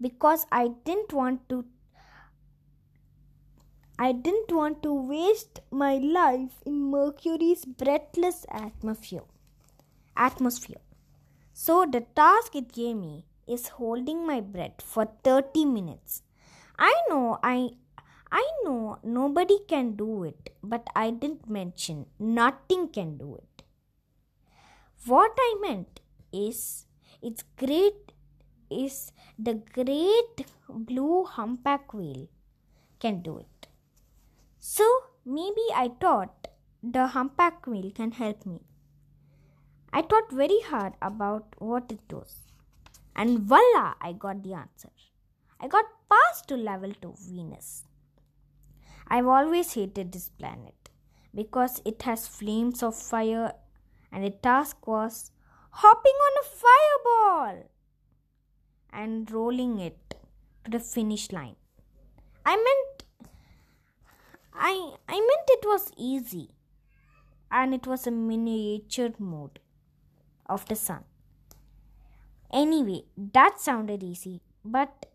[0.00, 1.64] because I didn't want to
[3.98, 9.26] I didn't want to waste my life in Mercury's breathless atmosphere.
[10.16, 10.84] Atmosphere.
[11.52, 16.22] So the task it gave me is holding my breath for 30 minutes.
[16.78, 17.70] I know I
[18.30, 23.49] I know nobody can do it, but I didn't mention nothing can do it.
[25.06, 26.86] What I meant is
[27.22, 28.12] it's great
[28.70, 32.28] is the great blue humpback whale
[33.00, 33.68] can do it.
[34.58, 34.84] So
[35.24, 36.48] maybe I thought
[36.82, 38.60] the humpback whale can help me.
[39.92, 42.36] I thought very hard about what it was.
[43.16, 44.90] And voila, I got the answer.
[45.58, 47.84] I got passed to level 2 Venus.
[49.08, 50.90] I've always hated this planet
[51.34, 53.52] because it has flames of fire
[54.12, 55.30] and the task was
[55.70, 57.70] hopping on a fireball
[58.92, 60.14] and rolling it
[60.64, 61.56] to the finish line.
[62.44, 63.04] I meant
[64.52, 66.50] I I meant it was easy
[67.50, 69.60] and it was a miniature mode
[70.46, 71.04] of the sun.
[72.52, 75.06] Anyway, that sounded easy, but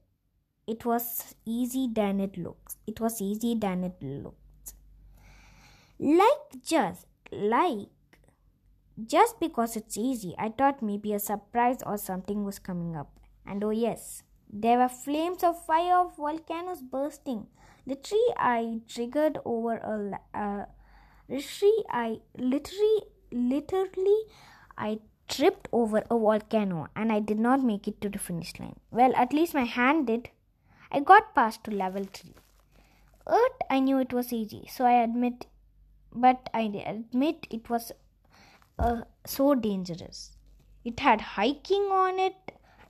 [0.67, 2.77] it was easy than it looks.
[2.87, 4.73] It was easy than it looks.
[5.99, 7.89] Like just like
[9.03, 13.19] just because it's easy, I thought maybe a surprise or something was coming up.
[13.45, 17.47] And oh yes, there were flames of fire of volcanoes bursting.
[17.85, 20.65] The tree I triggered over a uh,
[21.29, 24.21] tree I literally literally
[24.77, 28.79] I tripped over a volcano and I did not make it to the finish line.
[28.91, 30.29] Well, at least my hand did.
[30.91, 32.33] I got past to level 3.
[33.27, 35.47] Earth, I knew it was easy, so I admit,
[36.13, 37.91] but I admit it was
[38.77, 40.37] uh, so dangerous.
[40.83, 42.35] It had hiking on it.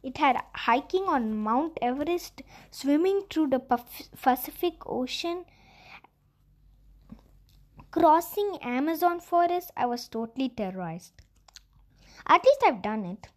[0.04, 5.45] It had hiking on Mount Everest, swimming through the Pacific Ocean,
[7.91, 9.71] crossing Amazon forest.
[9.76, 11.13] I was totally terrorized.
[12.28, 13.28] At least I've done it.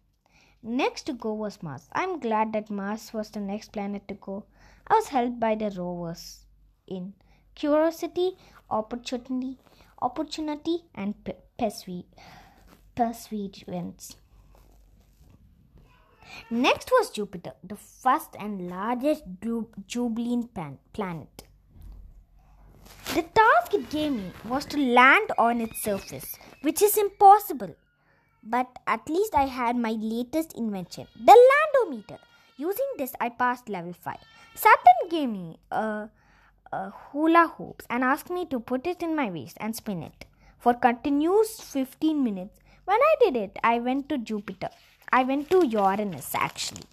[0.61, 1.87] Next to go was Mars.
[1.93, 4.43] I'm glad that Mars was the next planet to go.
[4.87, 6.45] I was helped by the rovers
[6.85, 7.13] in
[7.55, 8.37] curiosity,
[8.69, 9.57] opportunity,
[10.01, 11.15] opportunity, and
[11.57, 12.05] perseverance.
[16.51, 19.23] Next was Jupiter, the first and largest
[19.87, 20.49] Jubilean
[20.93, 21.43] planet.
[23.13, 27.75] The task it gave me was to land on its surface, which is impossible.
[28.43, 32.19] But at least I had my latest invention, the landometer.
[32.57, 34.17] Using this, I passed level 5.
[34.55, 36.09] Saturn gave me a,
[36.71, 40.25] a hula hoops and asked me to put it in my waist and spin it
[40.59, 42.59] for continuous 15 minutes.
[42.89, 44.69] When I did it, I went to Jupiter.
[45.13, 46.87] I went to Uranus actually.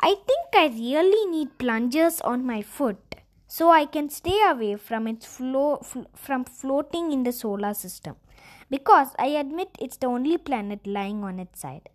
[0.00, 3.16] I think I really need plungers on my foot
[3.48, 8.14] so I can stay away from its flo- fl- from floating in the solar system
[8.70, 11.88] because I admit it's the only planet lying on its side.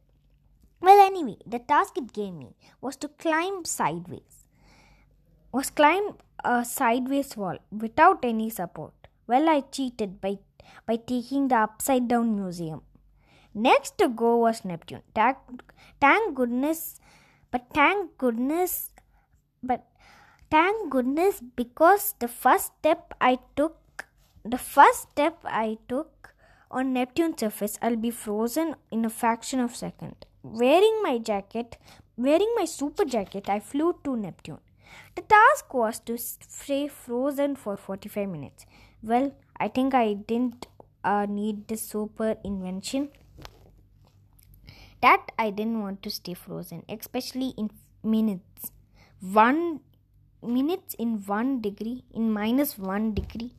[0.82, 2.49] Well, anyway, the task it gave me
[2.82, 4.45] was to climb sideways.
[5.53, 8.93] Was climb a sideways wall without any support.
[9.25, 10.39] Well, I cheated by
[10.86, 12.82] by taking the upside down museum.
[13.53, 15.01] Next to go was Neptune.
[15.15, 15.38] Thank,
[15.99, 16.99] thank goodness,
[17.51, 18.91] but thank goodness,
[19.63, 19.86] but
[20.51, 24.06] thank goodness because the first step I took,
[24.45, 26.36] the first step I took
[26.69, 30.25] on Neptune's surface, I'll be frozen in a fraction of a second.
[30.43, 31.77] Wearing my jacket,
[32.15, 34.60] wearing my super jacket, I flew to Neptune.
[35.15, 38.65] The task was to stay frozen for 45 minutes.
[39.01, 40.67] Well, I think I didn't
[41.04, 43.10] uh, need the super invention.
[45.02, 47.70] That I didn't want to stay frozen, especially in
[48.04, 48.72] minutes.
[49.22, 49.82] One
[50.43, 53.54] minutes in one degree, in minus one degree.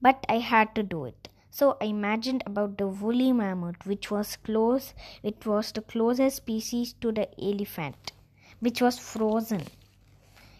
[0.00, 1.28] But I had to do it.
[1.50, 6.92] So I imagined about the woolly mammoth, which was close, it was the closest species
[7.00, 8.12] to the elephant,
[8.60, 9.62] which was frozen.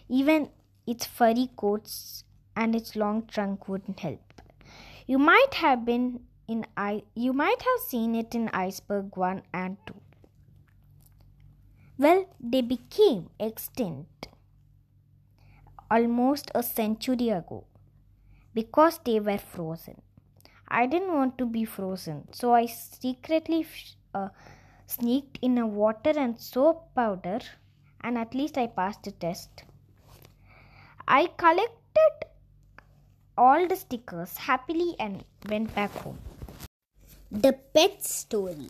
[0.09, 0.49] Even
[0.87, 2.23] its furry coats
[2.55, 4.41] and its long trunk wouldn't help.
[5.07, 9.77] You might have been in I you might have seen it in iceberg 1 and
[9.87, 9.95] 2.
[11.97, 14.27] Well, they became extinct
[15.89, 17.63] almost a century ago
[18.53, 20.01] because they were frozen.
[20.67, 23.65] I didn't want to be frozen, so I secretly
[24.13, 24.29] uh,
[24.87, 27.39] sneaked in a water and soap powder,
[28.01, 29.63] and at least I passed the test.
[31.07, 32.27] I collected
[33.37, 36.17] all the stickers happily and went back home.
[37.31, 38.69] The pet story.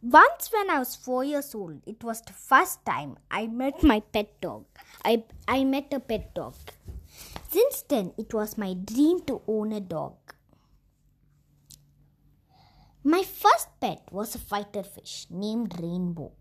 [0.00, 4.00] Once, when I was four years old, it was the first time I met my
[4.00, 4.64] pet dog.
[5.04, 6.54] I, I met a pet dog.
[7.50, 10.14] Since then, it was my dream to own a dog.
[13.02, 16.32] My first pet was a fighter fish named Rainbow.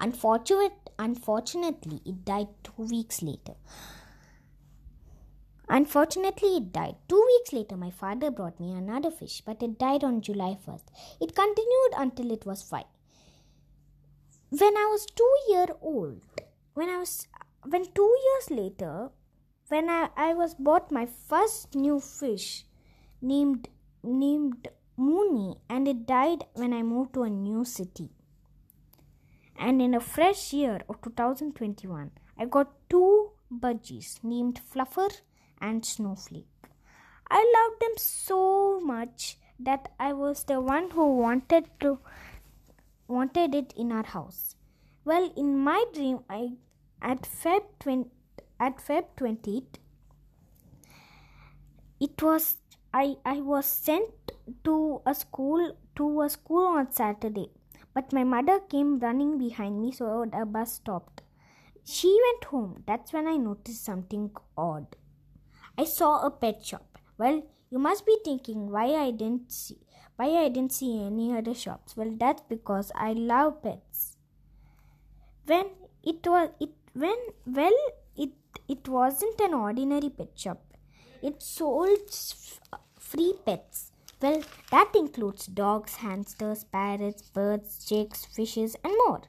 [0.00, 3.54] Unfortunate, unfortunately, it died two weeks later.
[5.70, 6.96] Unfortunately, it died.
[7.08, 10.84] Two weeks later, my father brought me another fish, but it died on July 1st.
[11.20, 12.86] It continued until it was five.
[14.50, 16.22] When I was two year old,
[16.72, 17.26] when I was
[17.66, 19.10] when two years later,
[19.68, 22.64] when I, I was bought my first new fish
[23.20, 23.68] named
[24.02, 28.08] named Mooney and it died when I moved to a new city.
[29.58, 35.10] And in a fresh year of 2021, I got two budgies named Fluffer
[35.60, 36.46] and Snowflake.
[37.30, 41.98] I loved them so much that I was the one who wanted to
[43.06, 44.54] wanted it in our house.
[45.04, 46.52] Well, in my dream, I
[47.00, 48.10] at Feb 20,
[48.60, 49.78] at Feb 20th,
[52.00, 52.56] it was
[52.92, 54.32] I I was sent
[54.64, 57.50] to a school to a school on Saturday,
[57.94, 61.22] but my mother came running behind me, so the bus stopped.
[61.84, 62.84] She went home.
[62.86, 64.94] That's when I noticed something odd.
[65.78, 66.98] I saw a pet shop.
[67.16, 69.78] Well, you must be thinking why I didn't see
[70.16, 71.96] why I didn't see any other shops.
[71.96, 74.16] Well, that's because I love pets.
[75.46, 75.66] When
[76.02, 77.78] it was it when well
[78.16, 78.32] it
[78.66, 80.60] it wasn't an ordinary pet shop.
[81.22, 82.10] It sold
[82.98, 83.92] free pets.
[84.20, 89.22] Well, that includes dogs, hamsters, parrots, birds, chicks, fishes, and more.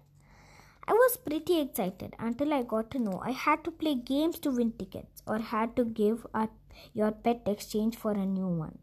[0.90, 4.50] I was pretty excited until I got to know I had to play games to
[4.50, 6.50] win tickets or had to give up
[6.94, 8.80] your pet exchange for a new one.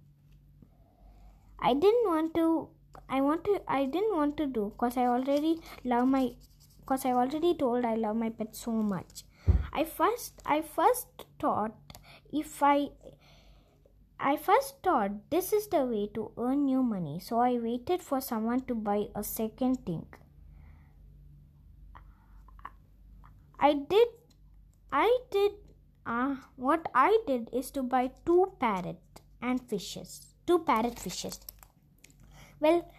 [1.59, 2.69] I didn't want to
[3.09, 5.51] I want to I didn't want to do cuz I already
[5.85, 6.23] love my
[6.91, 9.25] cuz I already told I love my pet so much.
[9.73, 11.99] I first I first thought
[12.43, 12.77] if I
[14.21, 18.21] I first thought this is the way to earn new money, so I waited for
[18.21, 20.07] someone to buy a second thing.
[23.59, 24.09] I did
[24.93, 25.53] I did
[26.05, 29.01] uh, what I did is to buy two parrot
[29.43, 30.35] and fishes.
[30.47, 31.41] Two parrot fishes.
[32.61, 32.91] Well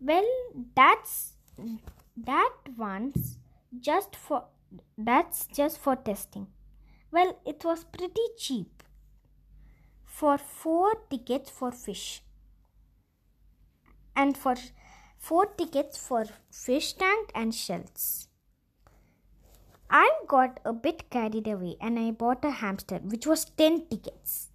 [0.00, 0.26] well
[0.74, 1.34] that's
[2.16, 3.38] that once
[3.78, 4.46] just for
[4.96, 6.48] that's just for testing.
[7.10, 8.82] Well it was pretty cheap
[10.04, 12.22] for four tickets for fish
[14.16, 14.56] and for
[15.18, 18.29] four tickets for fish tank and shells.
[19.90, 24.48] I got a bit carried away and I bought a hamster, which was 10 tickets.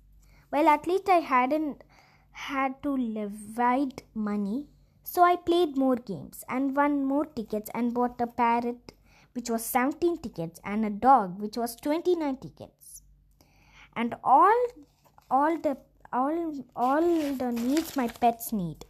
[0.50, 1.84] Well, at least I hadn't
[2.32, 4.68] had to divide money,
[5.04, 8.94] so I played more games and won more tickets and bought a parrot,
[9.34, 13.02] which was 17 tickets, and a dog, which was 29 tickets.
[13.94, 14.56] And all,
[15.30, 15.78] all the
[16.14, 18.86] all all the needs my pets need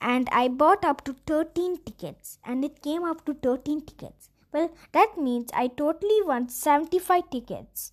[0.00, 4.70] and i bought up to 13 tickets and it came up to 13 tickets well,
[4.92, 7.92] that means I totally won 75 tickets.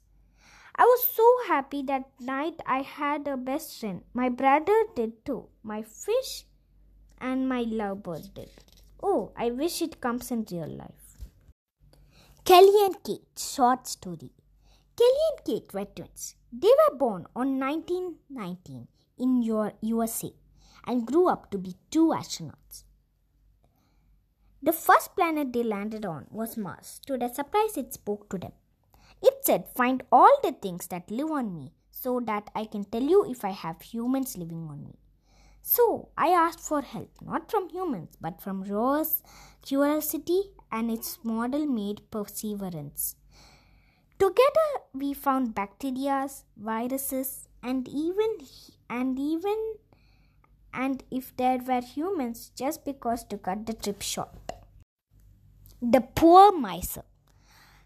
[0.76, 4.03] I was so happy that night I had a best friend.
[4.14, 5.49] My brother did too.
[5.61, 6.45] My fish
[7.20, 8.49] and my lovebird did.
[9.01, 11.18] Oh, I wish it comes in real life.
[12.45, 14.32] Kelly and Kate, short story.
[14.95, 16.36] Kelly and Kate were twins.
[16.51, 18.88] They were born on 1919
[19.18, 20.32] in your USA
[20.88, 22.84] and grew up to be two astronauts.
[24.66, 27.01] The first planet they landed on was Mars.
[27.07, 28.53] To their surprise, it spoke to them.
[29.22, 33.01] It said, Find all the things that live on me so that I can tell
[33.03, 34.95] you if I have humans living on me.
[35.61, 39.22] So I asked for help, not from humans, but from Rose's
[39.61, 43.18] curiosity and its model made perseverance.
[44.18, 48.38] Together we found bacteria, viruses, and even
[48.89, 49.76] and even
[50.74, 54.42] and if there were humans just because to cut the trip short.
[55.86, 57.03] The Poor Miser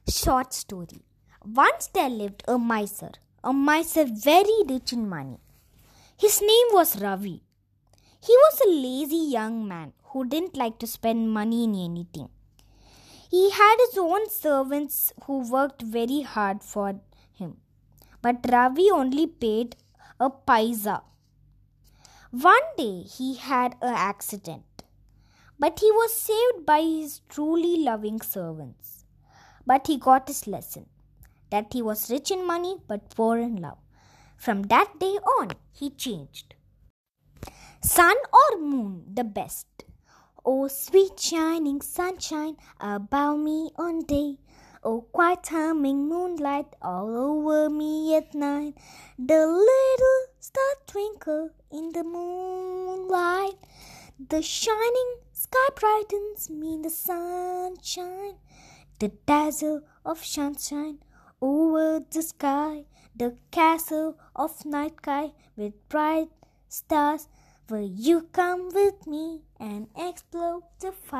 [0.07, 1.01] Short story
[1.43, 3.09] Once there lived a miser,
[3.43, 5.39] a miser very rich in money.
[6.15, 7.41] His name was Ravi.
[8.23, 12.29] He was a lazy young man who didn't like to spend money in anything.
[13.31, 16.99] He had his own servants who worked very hard for
[17.33, 17.57] him.
[18.21, 19.75] But Ravi only paid
[20.19, 21.01] a paisa
[22.31, 24.63] one day he had an accident,
[25.59, 29.05] but he was saved by his truly loving servants.
[29.65, 30.85] But he got his lesson
[31.49, 33.77] that he was rich in money but poor in love.
[34.37, 36.55] From that day on, he changed.
[37.81, 39.67] Sun or moon, the best?
[40.45, 44.37] Oh, sweet shining sunshine above me on day.
[44.83, 48.75] Oh, quiet humming moonlight all over me at night.
[49.19, 53.55] The little star twinkle in the moonlight.
[54.29, 55.17] The shining
[55.47, 58.35] sky brightens me in the sunshine.
[58.99, 60.99] The dazzle of sunshine
[61.41, 62.85] over the sky.
[63.15, 66.29] The castle of night sky with bright
[66.67, 67.27] stars.
[67.69, 71.17] Will you come with me and explore the fast?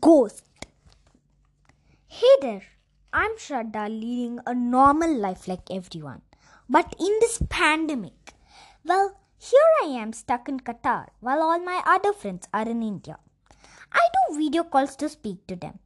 [0.00, 0.44] Ghost.
[2.06, 2.62] Hey there,
[3.12, 6.22] I'm Shraddha leading a normal life like everyone.
[6.68, 8.34] But in this pandemic,
[8.84, 13.18] well, here I am stuck in Qatar while all my other friends are in India.
[13.92, 15.78] I do video calls to speak to them.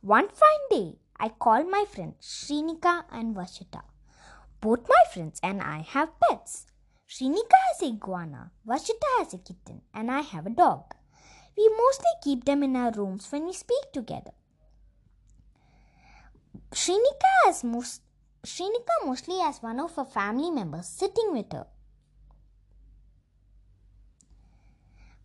[0.00, 3.82] One fine day, I call my friends Shrinika and Varshita.
[4.60, 6.66] Both my friends and I have pets.
[7.08, 10.94] Shrinika has a iguana, Varshita has a kitten, and I have a dog.
[11.56, 14.32] We mostly keep them in our rooms when we speak together.
[17.46, 18.02] Has most
[18.44, 21.66] Shrinika mostly has one of her family members sitting with her.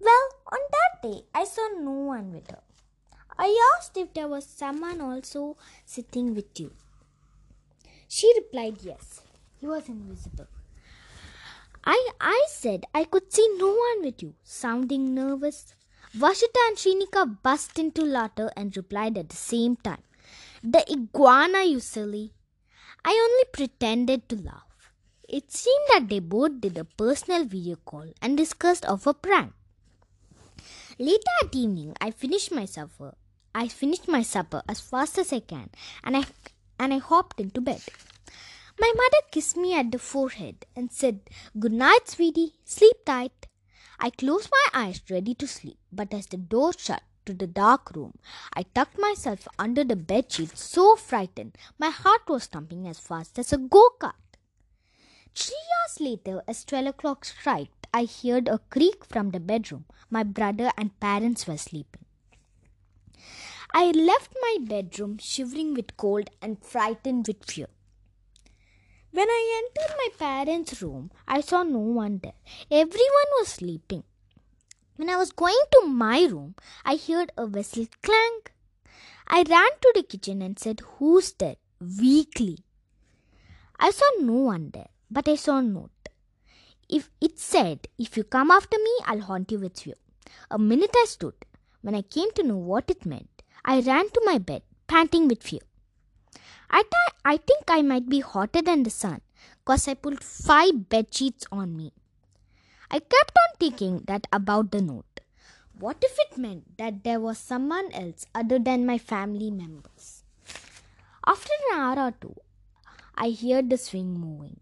[0.03, 2.61] Well, on that day, I saw no one with her.
[3.37, 6.71] I asked if there was someone also sitting with you.
[8.07, 9.21] She replied yes.
[9.59, 10.47] He was invisible.
[11.83, 15.75] I, I said I could see no one with you, sounding nervous.
[16.15, 20.03] Varshita and Shrinika burst into laughter and replied at the same time.
[20.63, 22.33] The iguana, you silly.
[23.05, 24.91] I only pretended to laugh.
[25.29, 29.53] It seemed that they both did a personal video call and discussed of a prank.
[30.99, 33.09] Later at evening, I finished my supper.
[33.09, 33.11] Uh,
[33.53, 35.69] I finished my supper as fast as I can,
[36.03, 36.25] and I
[36.79, 37.81] and I hopped into bed.
[38.79, 41.19] My mother kissed me at the forehead and said,
[41.59, 42.55] "Good night, sweetie.
[42.63, 43.47] Sleep tight."
[43.99, 47.91] I closed my eyes, ready to sleep, but as the door shut to the dark
[47.95, 48.17] room,
[48.53, 53.37] I tucked myself under the bed sheet, so frightened my heart was thumping as fast
[53.37, 54.13] as a go kart.
[55.35, 59.85] Three hours later, as twelve o'clock struck, I heard a creak from the bedroom.
[60.09, 62.05] My brother and parents were sleeping.
[63.73, 67.67] I left my bedroom shivering with cold and frightened with fear.
[69.11, 72.33] When I entered my parents' room, I saw no one there.
[72.69, 74.03] Everyone was sleeping.
[74.95, 78.53] When I was going to my room, I heard a whistle clank.
[79.27, 81.55] I ran to the kitchen and said, Who's there?
[81.81, 82.59] weakly.
[83.79, 85.90] I saw no one there, but I saw note.
[86.91, 89.95] If it said, If you come after me, I'll haunt you with fear.
[90.51, 91.33] A minute I stood.
[91.81, 95.41] When I came to know what it meant, I ran to my bed, panting with
[95.41, 95.61] fear.
[96.69, 99.21] I, th- I think I might be hotter than the sun,
[99.63, 101.93] cause I pulled five bed sheets on me.
[102.89, 105.21] I kept on thinking that about the note.
[105.79, 110.23] What if it meant that there was someone else other than my family members?
[111.25, 112.35] After an hour or two,
[113.15, 114.59] I heard the swing moving.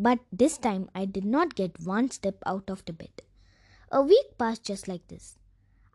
[0.00, 3.22] But this time I did not get one step out of the bed.
[3.90, 5.36] A week passed just like this.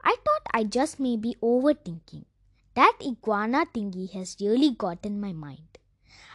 [0.04, 2.26] I thought I just may be overthinking.
[2.76, 5.78] That iguana thingy has really got in my mind.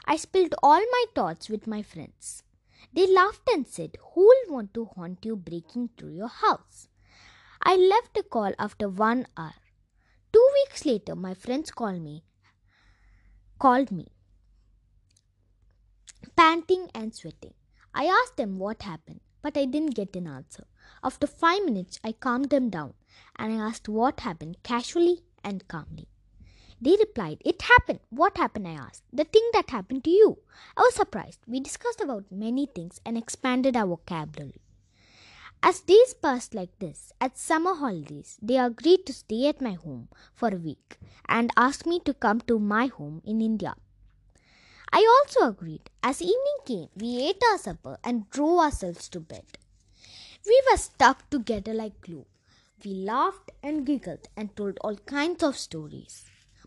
[0.06, 2.42] I spilled all my thoughts with my friends.
[2.94, 6.88] They laughed and said, Who'll want to haunt you breaking through your house?
[7.62, 9.52] I left the call after one hour.
[10.32, 12.24] Two weeks later, my friends called me,
[13.58, 14.06] called me,
[16.34, 17.52] panting and sweating.
[18.00, 20.68] I asked them what happened, but I didn't get an answer.
[21.02, 22.94] After five minutes, I calmed them down
[23.34, 26.06] and I asked what happened casually and calmly.
[26.80, 27.98] They replied, It happened.
[28.10, 28.68] What happened?
[28.68, 29.02] I asked.
[29.12, 30.38] The thing that happened to you.
[30.76, 31.40] I was surprised.
[31.48, 34.60] We discussed about many things and expanded our vocabulary.
[35.60, 40.08] As days passed like this, at summer holidays, they agreed to stay at my home
[40.32, 43.74] for a week and asked me to come to my home in India.
[44.92, 45.90] I also agreed.
[46.02, 49.44] As evening came, we ate our supper and drove ourselves to bed.
[50.46, 52.26] We were stuck together like glue.
[52.84, 56.24] We laughed and giggled and told all kinds of stories.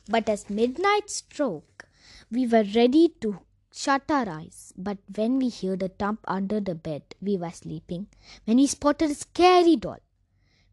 [0.10, 1.88] But as midnight struck,
[2.32, 3.40] we were ready to
[3.74, 4.74] shut our eyes.
[4.78, 8.08] But when we heard a thump under the bed, we were sleeping,
[8.46, 10.00] when we spotted a scary doll.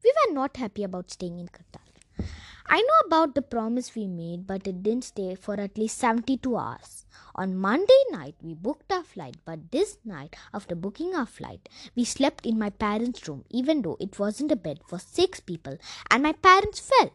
[0.03, 2.28] We were not happy about staying in Qatar.
[2.70, 6.55] I know about the promise we made, but it didn't stay for at least 72
[6.55, 7.07] hours.
[7.39, 12.05] On Monday night, we booked our flight, but this night, after booking our flight, we
[12.05, 15.76] slept in my parents' room, even though it wasn't a bed for six people,
[16.11, 17.12] and my parents fell.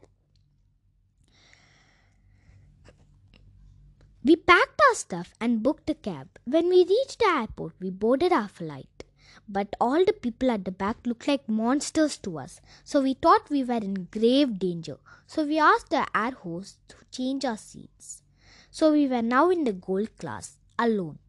[4.24, 6.30] We packed our stuff and booked a cab.
[6.46, 9.04] When we reached the airport, we boarded our flight.
[9.50, 13.50] But all the people at the back looked like monsters to us, so we thought
[13.50, 15.00] we were in grave danger.
[15.28, 18.23] So we asked the air host to change our seats.
[18.78, 21.20] So we were now in the gold class, alone.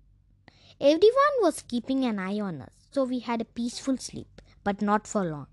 [0.80, 5.06] Everyone was keeping an eye on us, so we had a peaceful sleep, but not
[5.06, 5.48] for long.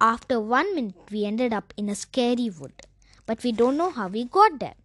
[0.00, 2.86] After one minute, we ended up in a scary wood,
[3.26, 4.76] but we don't know how we got there.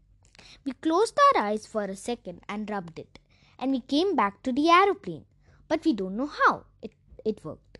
[0.66, 3.20] We closed our eyes for a second and rubbed it,
[3.60, 5.26] and we came back to the aeroplane,
[5.68, 7.78] but we don't know how it, it worked.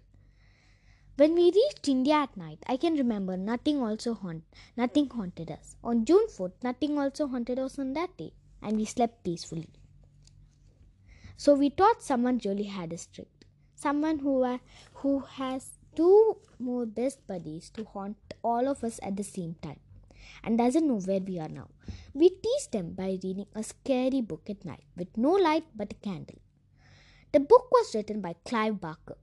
[1.18, 4.44] When we reached India at night, I can remember nothing also haunt,
[4.78, 5.76] nothing haunted us.
[5.84, 8.32] On June 4th, nothing also haunted us on that day,
[8.64, 9.70] and we slept peacefully.
[11.38, 13.46] So we thought someone really had a tricked.
[13.76, 14.60] Someone who, uh,
[14.94, 19.80] who has two more best buddies to haunt all of us at the same time
[20.44, 21.68] and doesn't know where we are now.
[22.14, 25.96] We tease them by reading a scary book at night with no light but a
[25.96, 26.40] candle.
[27.32, 29.18] The book was written by Clive Barker.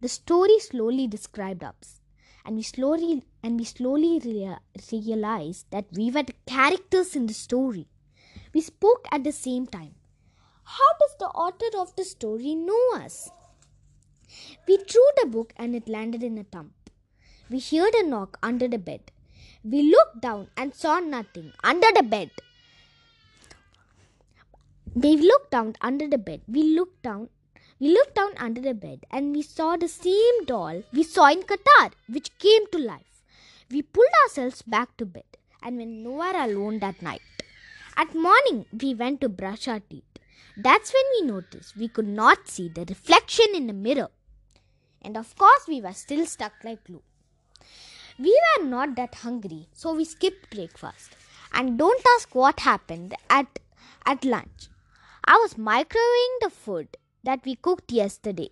[0.00, 2.00] The story slowly described us,
[2.44, 4.58] and we slowly and we slowly rea-
[4.90, 7.88] realized that we were the characters in the story.
[8.54, 9.94] We spoke at the same time.
[10.64, 13.30] How does the author of the story know us?
[14.68, 16.72] We threw the book and it landed in a thump.
[17.50, 19.10] We heard a knock under the bed.
[19.64, 22.30] We looked down and saw nothing under the bed.
[24.94, 26.42] We looked down under the bed.
[26.46, 27.28] We looked down.
[27.80, 31.42] We looked down under the bed and we saw the same doll we saw in
[31.42, 33.22] Qatar, which came to life.
[33.70, 35.24] We pulled ourselves back to bed
[35.62, 37.31] and went nowhere alone that night.
[37.96, 40.04] At morning, we went to brush our teeth.
[40.56, 44.08] That's when we noticed we could not see the reflection in the mirror.
[45.02, 47.02] And of course, we were still stuck like glue.
[48.18, 51.16] We were not that hungry, so we skipped breakfast.
[51.52, 53.58] And don't ask what happened at,
[54.06, 54.68] at lunch.
[55.24, 58.50] I was microwaving the food that we cooked yesterday.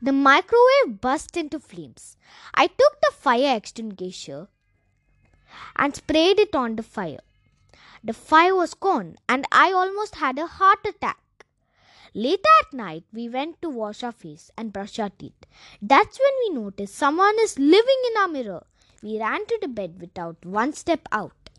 [0.00, 2.16] The microwave burst into flames.
[2.54, 4.48] I took the fire extinguisher
[5.76, 7.20] and sprayed it on the fire.
[8.06, 11.18] The fire was gone, and I almost had a heart attack.
[12.14, 15.44] Later at night, we went to wash our face and brush our teeth.
[15.82, 18.64] That's when we noticed someone is living in our mirror.
[19.02, 21.50] We ran to the bed without one step out,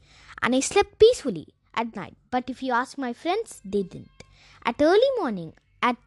[0.41, 2.15] and I slept peacefully at night.
[2.31, 4.23] But if you ask my friends, they didn't.
[4.65, 5.51] At early morning,
[5.83, 5.97] at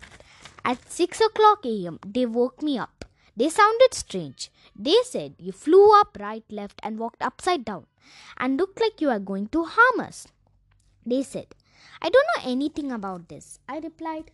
[0.64, 3.04] at 6 o'clock a.m., they woke me up.
[3.36, 4.50] They sounded strange.
[4.74, 7.84] They said you flew up, right, left, and walked upside down
[8.38, 10.26] and looked like you were going to harm us.
[11.04, 11.46] They said,
[12.02, 13.58] I don't know anything about this.
[13.68, 14.30] I replied,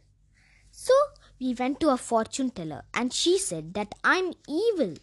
[0.71, 0.93] So
[1.41, 4.95] we went to a fortune teller and she said that I'm evil.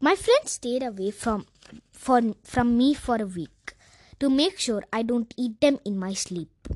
[0.00, 1.46] My friends stayed away from,
[1.92, 3.74] for, from me for a week
[4.20, 6.68] to make sure I don't eat them in my sleep.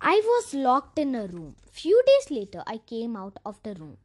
[0.00, 1.56] I was locked in a room.
[1.70, 3.98] Few days later, I came out of the room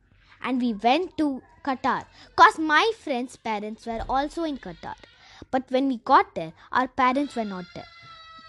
[0.45, 4.95] and we went to Qatar because my friend's parents were also in Qatar.
[5.51, 7.91] But when we got there, our parents were not there.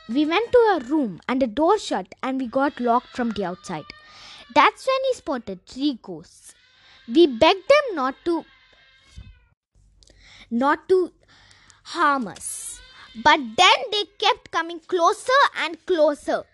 [0.09, 3.45] We went to a room and the door shut and we got locked from the
[3.45, 3.87] outside.
[4.55, 6.55] That's when we spotted three ghosts.
[7.09, 8.45] We begged them not to
[10.51, 11.13] not to
[11.95, 12.81] harm us.
[13.25, 16.45] But then they kept coming closer and closer.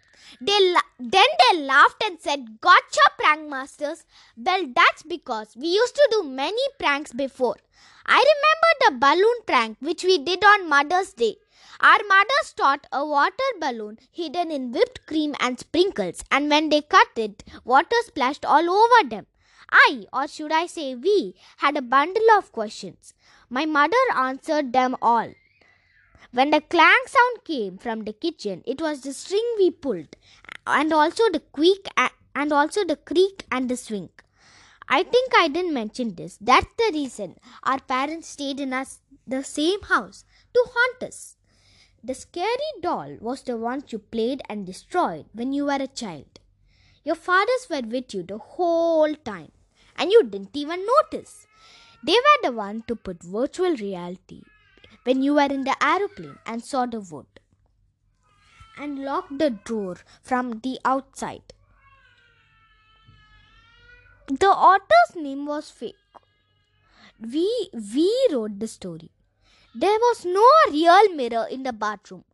[0.40, 4.04] They la- then they laughed and said, Gotcha, prank masters.
[4.36, 7.56] Well, that's because we used to do many pranks before.
[8.06, 11.36] I remember the balloon prank which we did on Mother's Day.
[11.80, 16.82] Our mothers thought a water balloon hidden in whipped cream and sprinkles, and when they
[16.82, 19.26] cut it, water splashed all over them.
[19.70, 23.14] I, or should I say we, had a bundle of questions.
[23.48, 25.32] My mother answered them all.
[26.34, 30.16] When the clang sound came from the kitchen, it was the string we pulled,
[30.66, 31.86] and also the creak
[32.34, 34.08] and also the creak and the swing.
[34.88, 36.38] I think I didn't mention this.
[36.40, 40.24] That's the reason our parents stayed in us the same house
[40.54, 41.36] to haunt us.
[42.02, 46.40] The scary doll was the one you played and destroyed when you were a child.
[47.04, 49.52] Your fathers were with you the whole time,
[49.96, 51.46] and you didn't even notice.
[52.02, 54.44] They were the one to put virtual reality
[55.04, 57.26] when you were in the aeroplane and saw the wood
[58.78, 61.52] and locked the door from the outside.
[64.28, 65.96] The author's name was fake.
[67.20, 67.48] We
[67.94, 69.10] we wrote the story.
[69.74, 72.24] There was no real mirror in the bathroom.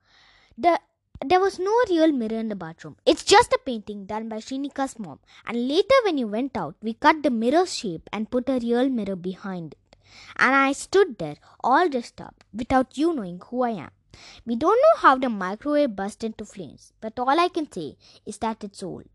[0.57, 0.79] The
[1.25, 2.97] there was no real mirror in the bathroom.
[3.05, 5.19] It's just a painting done by Srinika's mom.
[5.47, 8.89] And later, when you went out, we cut the mirror shape and put a real
[8.89, 9.88] mirror behind it.
[10.37, 13.91] And I stood there, all dressed up, without you knowing who I am.
[14.45, 17.97] We don't know how the microwave burst into flames, but all I can say
[18.27, 19.09] is that it's old.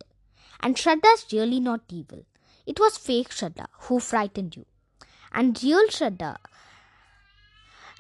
[0.62, 2.26] And Shraddha's really not evil.
[2.66, 4.66] It was fake Shraddha who frightened you.
[5.34, 6.38] And real Shraddha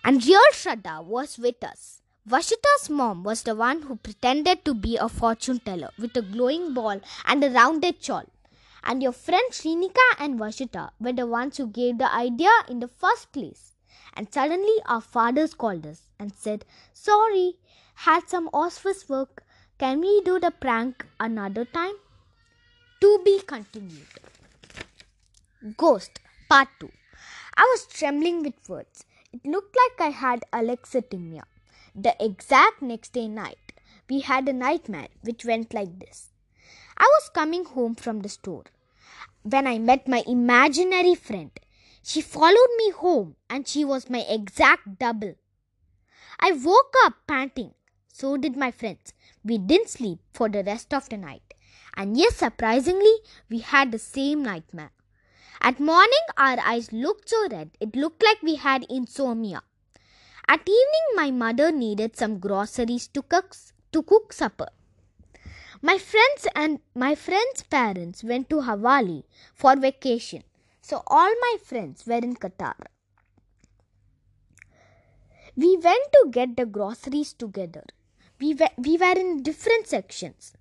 [0.05, 2.01] and real Shraddha was with us.
[2.27, 6.73] Varshita's mom was the one who pretended to be a fortune teller with a glowing
[6.73, 8.25] ball and a rounded shawl.
[8.83, 12.87] And your friends Srinika and Varshita were the ones who gave the idea in the
[12.87, 13.73] first place.
[14.13, 17.55] And suddenly our fathers called us and said, Sorry,
[17.95, 19.43] had some office work.
[19.79, 21.95] Can we do the prank another time?
[23.01, 24.07] To be continued.
[25.77, 26.19] Ghost
[26.49, 26.91] Part 2.
[27.55, 29.05] I was trembling with words.
[29.31, 31.43] It looked like I had alexithymia.
[31.95, 33.73] The exact next day night,
[34.09, 36.32] we had a nightmare which went like this.
[36.97, 38.65] I was coming home from the store
[39.43, 41.51] when I met my imaginary friend.
[42.01, 45.35] She followed me home and she was my exact double.
[46.39, 47.73] I woke up panting.
[48.11, 49.13] So did my friends.
[49.43, 51.53] We didn't sleep for the rest of the night.
[51.95, 53.13] And yes, surprisingly,
[53.49, 54.91] we had the same nightmare.
[55.61, 59.63] At morning, our eyes looked so red, it looked like we had insomnia.
[60.47, 63.55] At evening, my mother needed some groceries to cook,
[63.93, 64.67] to cook supper.
[65.85, 69.23] My friends and my friends' parents went to Havali
[69.53, 70.43] for vacation,
[70.81, 72.75] so all my friends were in Qatar.
[75.57, 77.83] We went to get the groceries together.
[78.39, 80.53] We were, we were in different sections.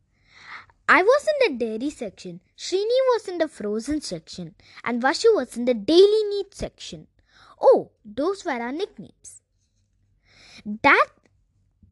[0.88, 5.56] I was in the dairy section, Srini was in the frozen section, and Vashu was
[5.56, 7.06] in the daily needs section.
[7.60, 9.40] Oh, those were our nicknames.
[10.82, 11.06] That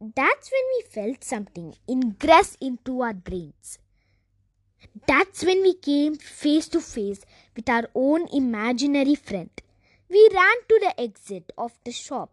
[0.00, 3.78] that's when we felt something ingress into our brains.
[5.06, 7.24] That's when we came face to face
[7.54, 9.50] with our own imaginary friend.
[10.08, 12.32] We ran to the exit of the shop,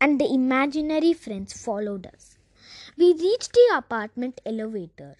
[0.00, 2.36] and the imaginary friends followed us.
[2.98, 5.16] We reached the apartment elevator,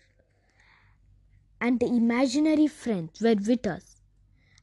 [1.60, 3.96] and the imaginary friends were with us.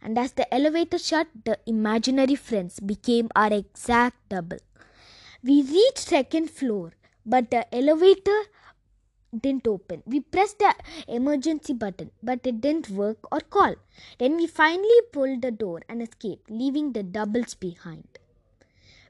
[0.01, 4.59] And as the elevator shut, the imaginary friends became our exact double.
[5.47, 6.93] We reached second floor,
[7.25, 8.39] but the elevator
[9.43, 10.03] didn't open.
[10.05, 10.73] We pressed the
[11.07, 13.75] emergency button, but it didn't work or call.
[14.17, 18.19] Then we finally pulled the door and escaped, leaving the doubles behind.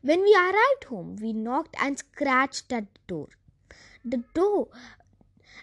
[0.03, 3.29] When we arrived home, we knocked and scratched at the door.
[4.05, 4.67] The door,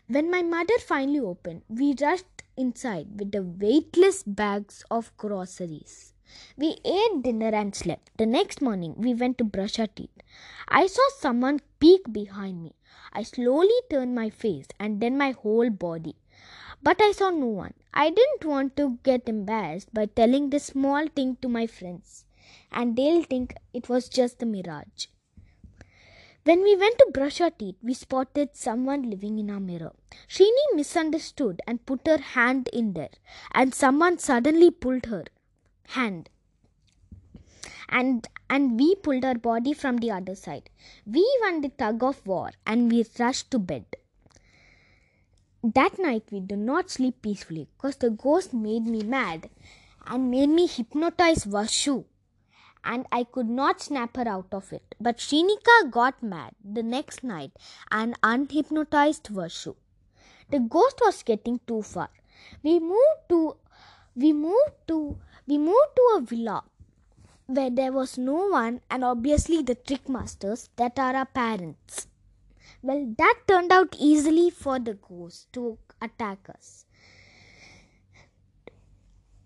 [0.09, 6.14] when my mother finally opened, we rushed inside with the weightless bags of groceries.
[6.57, 8.11] We ate dinner and slept.
[8.17, 10.23] The next morning, we went to brush our teeth.
[10.69, 12.75] I saw someone peek behind me.
[13.13, 16.17] I slowly turned my face and then my whole body.
[16.83, 17.75] But I saw no one.
[17.93, 22.25] I didn't want to get embarrassed by telling this small thing to my friends,
[22.71, 25.07] and they'll think it was just a mirage.
[26.45, 29.93] When we went to brush our teeth, we spotted someone living in our mirror.
[30.29, 33.15] Shrini misunderstood and put her hand in there,
[33.53, 35.25] and someone suddenly pulled her
[35.89, 36.31] hand.
[37.89, 40.71] And and we pulled our body from the other side.
[41.07, 43.85] We won the tug of war and we rushed to bed.
[45.63, 49.49] That night we did not sleep peacefully because the ghost made me mad
[50.07, 52.05] and made me hypnotize Vashu
[52.85, 54.95] and I could not snap her out of it.
[55.01, 57.53] But Shrinika got mad the next night
[57.91, 59.75] and unhypnotized Vashu.
[60.51, 62.11] The ghost was getting too far.
[62.63, 63.57] We moved to
[64.15, 65.17] we moved to
[65.47, 66.65] we moved to a villa
[67.47, 72.07] where there was no one and obviously the trick masters that are our parents.
[72.83, 76.87] Well, that turned out easily for the ghost to attack us.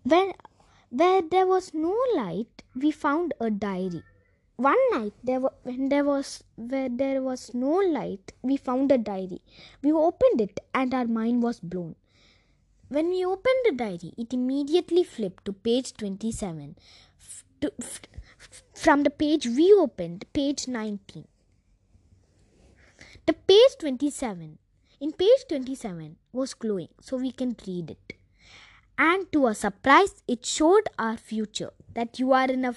[0.03, 0.33] When
[0.89, 4.03] where there was no light, we found a diary.
[4.55, 8.97] One night, there were, when there was where there was no light, we found a
[8.97, 9.41] diary.
[9.81, 11.95] We opened it, and our mind was blown.
[12.89, 16.75] When we opened the diary, it immediately flipped to page twenty-seven.
[17.19, 18.01] F- to, f-
[18.73, 21.27] from the page we opened, page nineteen.
[23.25, 24.57] The page twenty-seven.
[24.99, 28.13] In page twenty-seven was glowing, so we can read it
[28.99, 32.73] and to our surprise it showed our future that you are in a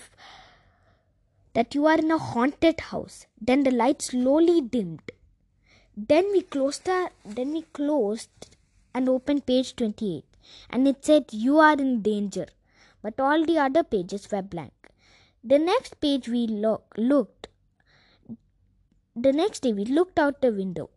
[1.55, 5.11] that you are in a haunted house then the light slowly dimmed
[6.13, 8.57] then we closed the then we closed
[8.95, 10.25] and opened page 28
[10.71, 12.47] and it said you are in danger
[13.03, 14.91] but all the other pages were blank
[15.43, 17.49] the next page we look, looked
[19.15, 20.89] the next day we looked out the window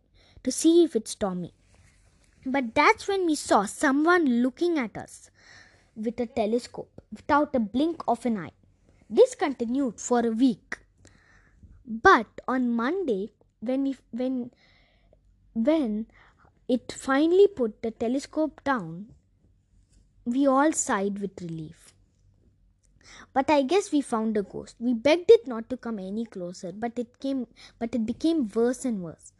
[0.42, 1.52] to see if it's stormy
[2.44, 5.30] but that's when we saw someone looking at us
[5.96, 8.52] with a telescope without a blink of an eye.
[9.08, 10.78] This continued for a week.
[11.84, 14.50] But on Monday, when we when
[15.54, 16.06] when
[16.68, 19.06] it finally put the telescope down,
[20.24, 21.94] we all sighed with relief.
[23.32, 24.76] But I guess we found a ghost.
[24.80, 27.46] We begged it not to come any closer, but it came
[27.78, 29.32] but it became worse and worse.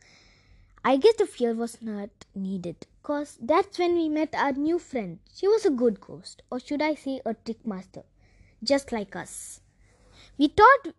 [0.85, 5.19] I guess the fear was not needed, cause that's when we met our new friend.
[5.35, 8.05] She was a good ghost, or should I say a trick master,
[8.63, 9.61] just like us.
[10.39, 10.95] We thought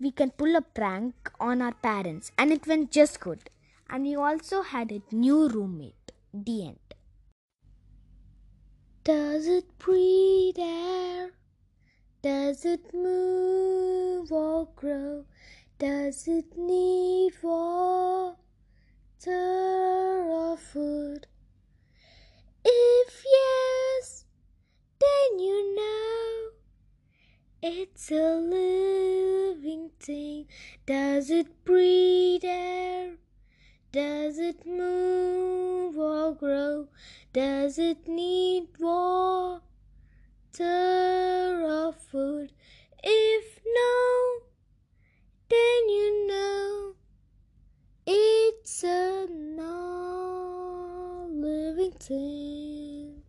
[0.00, 3.48] we can pull a prank on our parents, and it went just good.
[3.92, 6.12] And we also had a new roommate.
[6.32, 6.94] The end.
[9.04, 11.32] Does it breathe air?
[12.22, 15.26] Does it move or grow?
[15.78, 18.36] Does it need water
[19.26, 21.26] or food?
[22.64, 24.24] If yes,
[25.00, 26.50] then you know
[27.62, 30.46] it's a living thing.
[30.86, 33.18] Does it breathe air?
[33.92, 36.88] Does it move or grow?
[37.34, 39.60] Does it need water
[41.62, 42.52] or food?
[43.02, 44.40] If no,
[45.50, 46.94] then you know
[48.06, 49.68] it's a non-living
[52.00, 53.22] thing.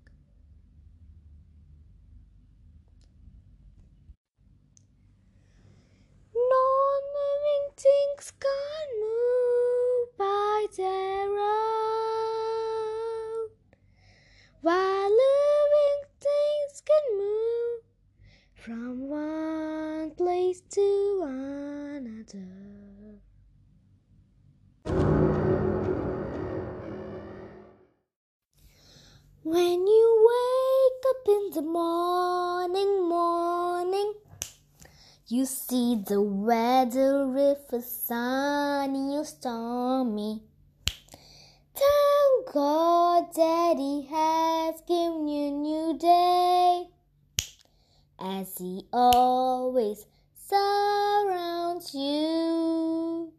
[6.33, 9.22] Non-living things can't move
[10.17, 11.89] by their own,
[14.61, 17.81] while living things can move
[18.55, 22.63] from one place to another.
[29.43, 34.13] When you wake up in the morning, morning,
[35.33, 40.43] you see the weather if it's sunny or stormy.
[41.73, 46.83] Thank God Daddy has given you a new day,
[48.19, 50.05] as He always
[50.35, 53.33] surrounds you.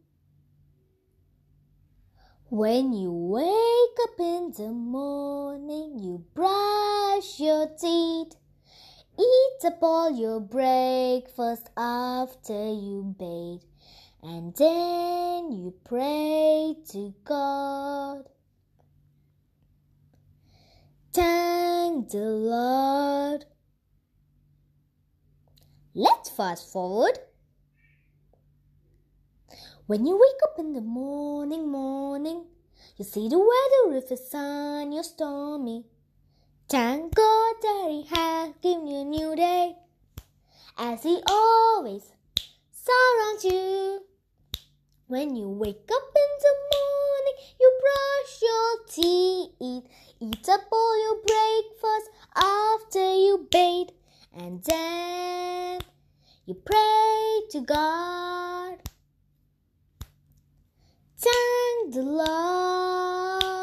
[2.51, 8.35] When you wake up in the morning, you brush your teeth.
[9.19, 13.63] Eat up all your breakfast after you bathe,
[14.23, 18.25] and then you pray to God.
[21.13, 23.45] Thank the Lord.
[25.95, 27.19] Let's fast forward.
[29.87, 32.47] When you wake up in the morning, morning,
[32.97, 35.85] you see the weather if it's sunny or stormy.
[36.69, 37.55] Thank God
[37.89, 39.77] He has given you a new day,
[40.79, 42.03] as He always
[42.73, 44.01] surrounds you.
[45.07, 49.85] When you wake up in the morning, you brush your teeth,
[50.21, 53.91] eat up all your breakfast after you bathe,
[54.33, 55.81] and then
[56.47, 58.79] you pray to God.
[61.19, 63.55] Thank the Lord.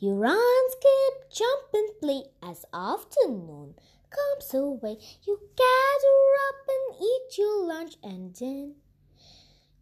[0.00, 3.74] You run, skip, jump, and play as afternoon
[4.10, 4.96] comes away.
[5.26, 8.74] You gather up and eat your lunch, and then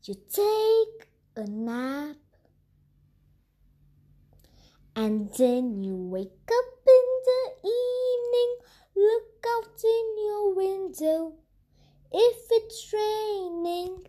[0.04, 2.16] you take a nap.
[4.94, 8.56] And then you wake up in the evening,
[8.96, 11.34] look out in your window.
[12.10, 14.06] If it's raining,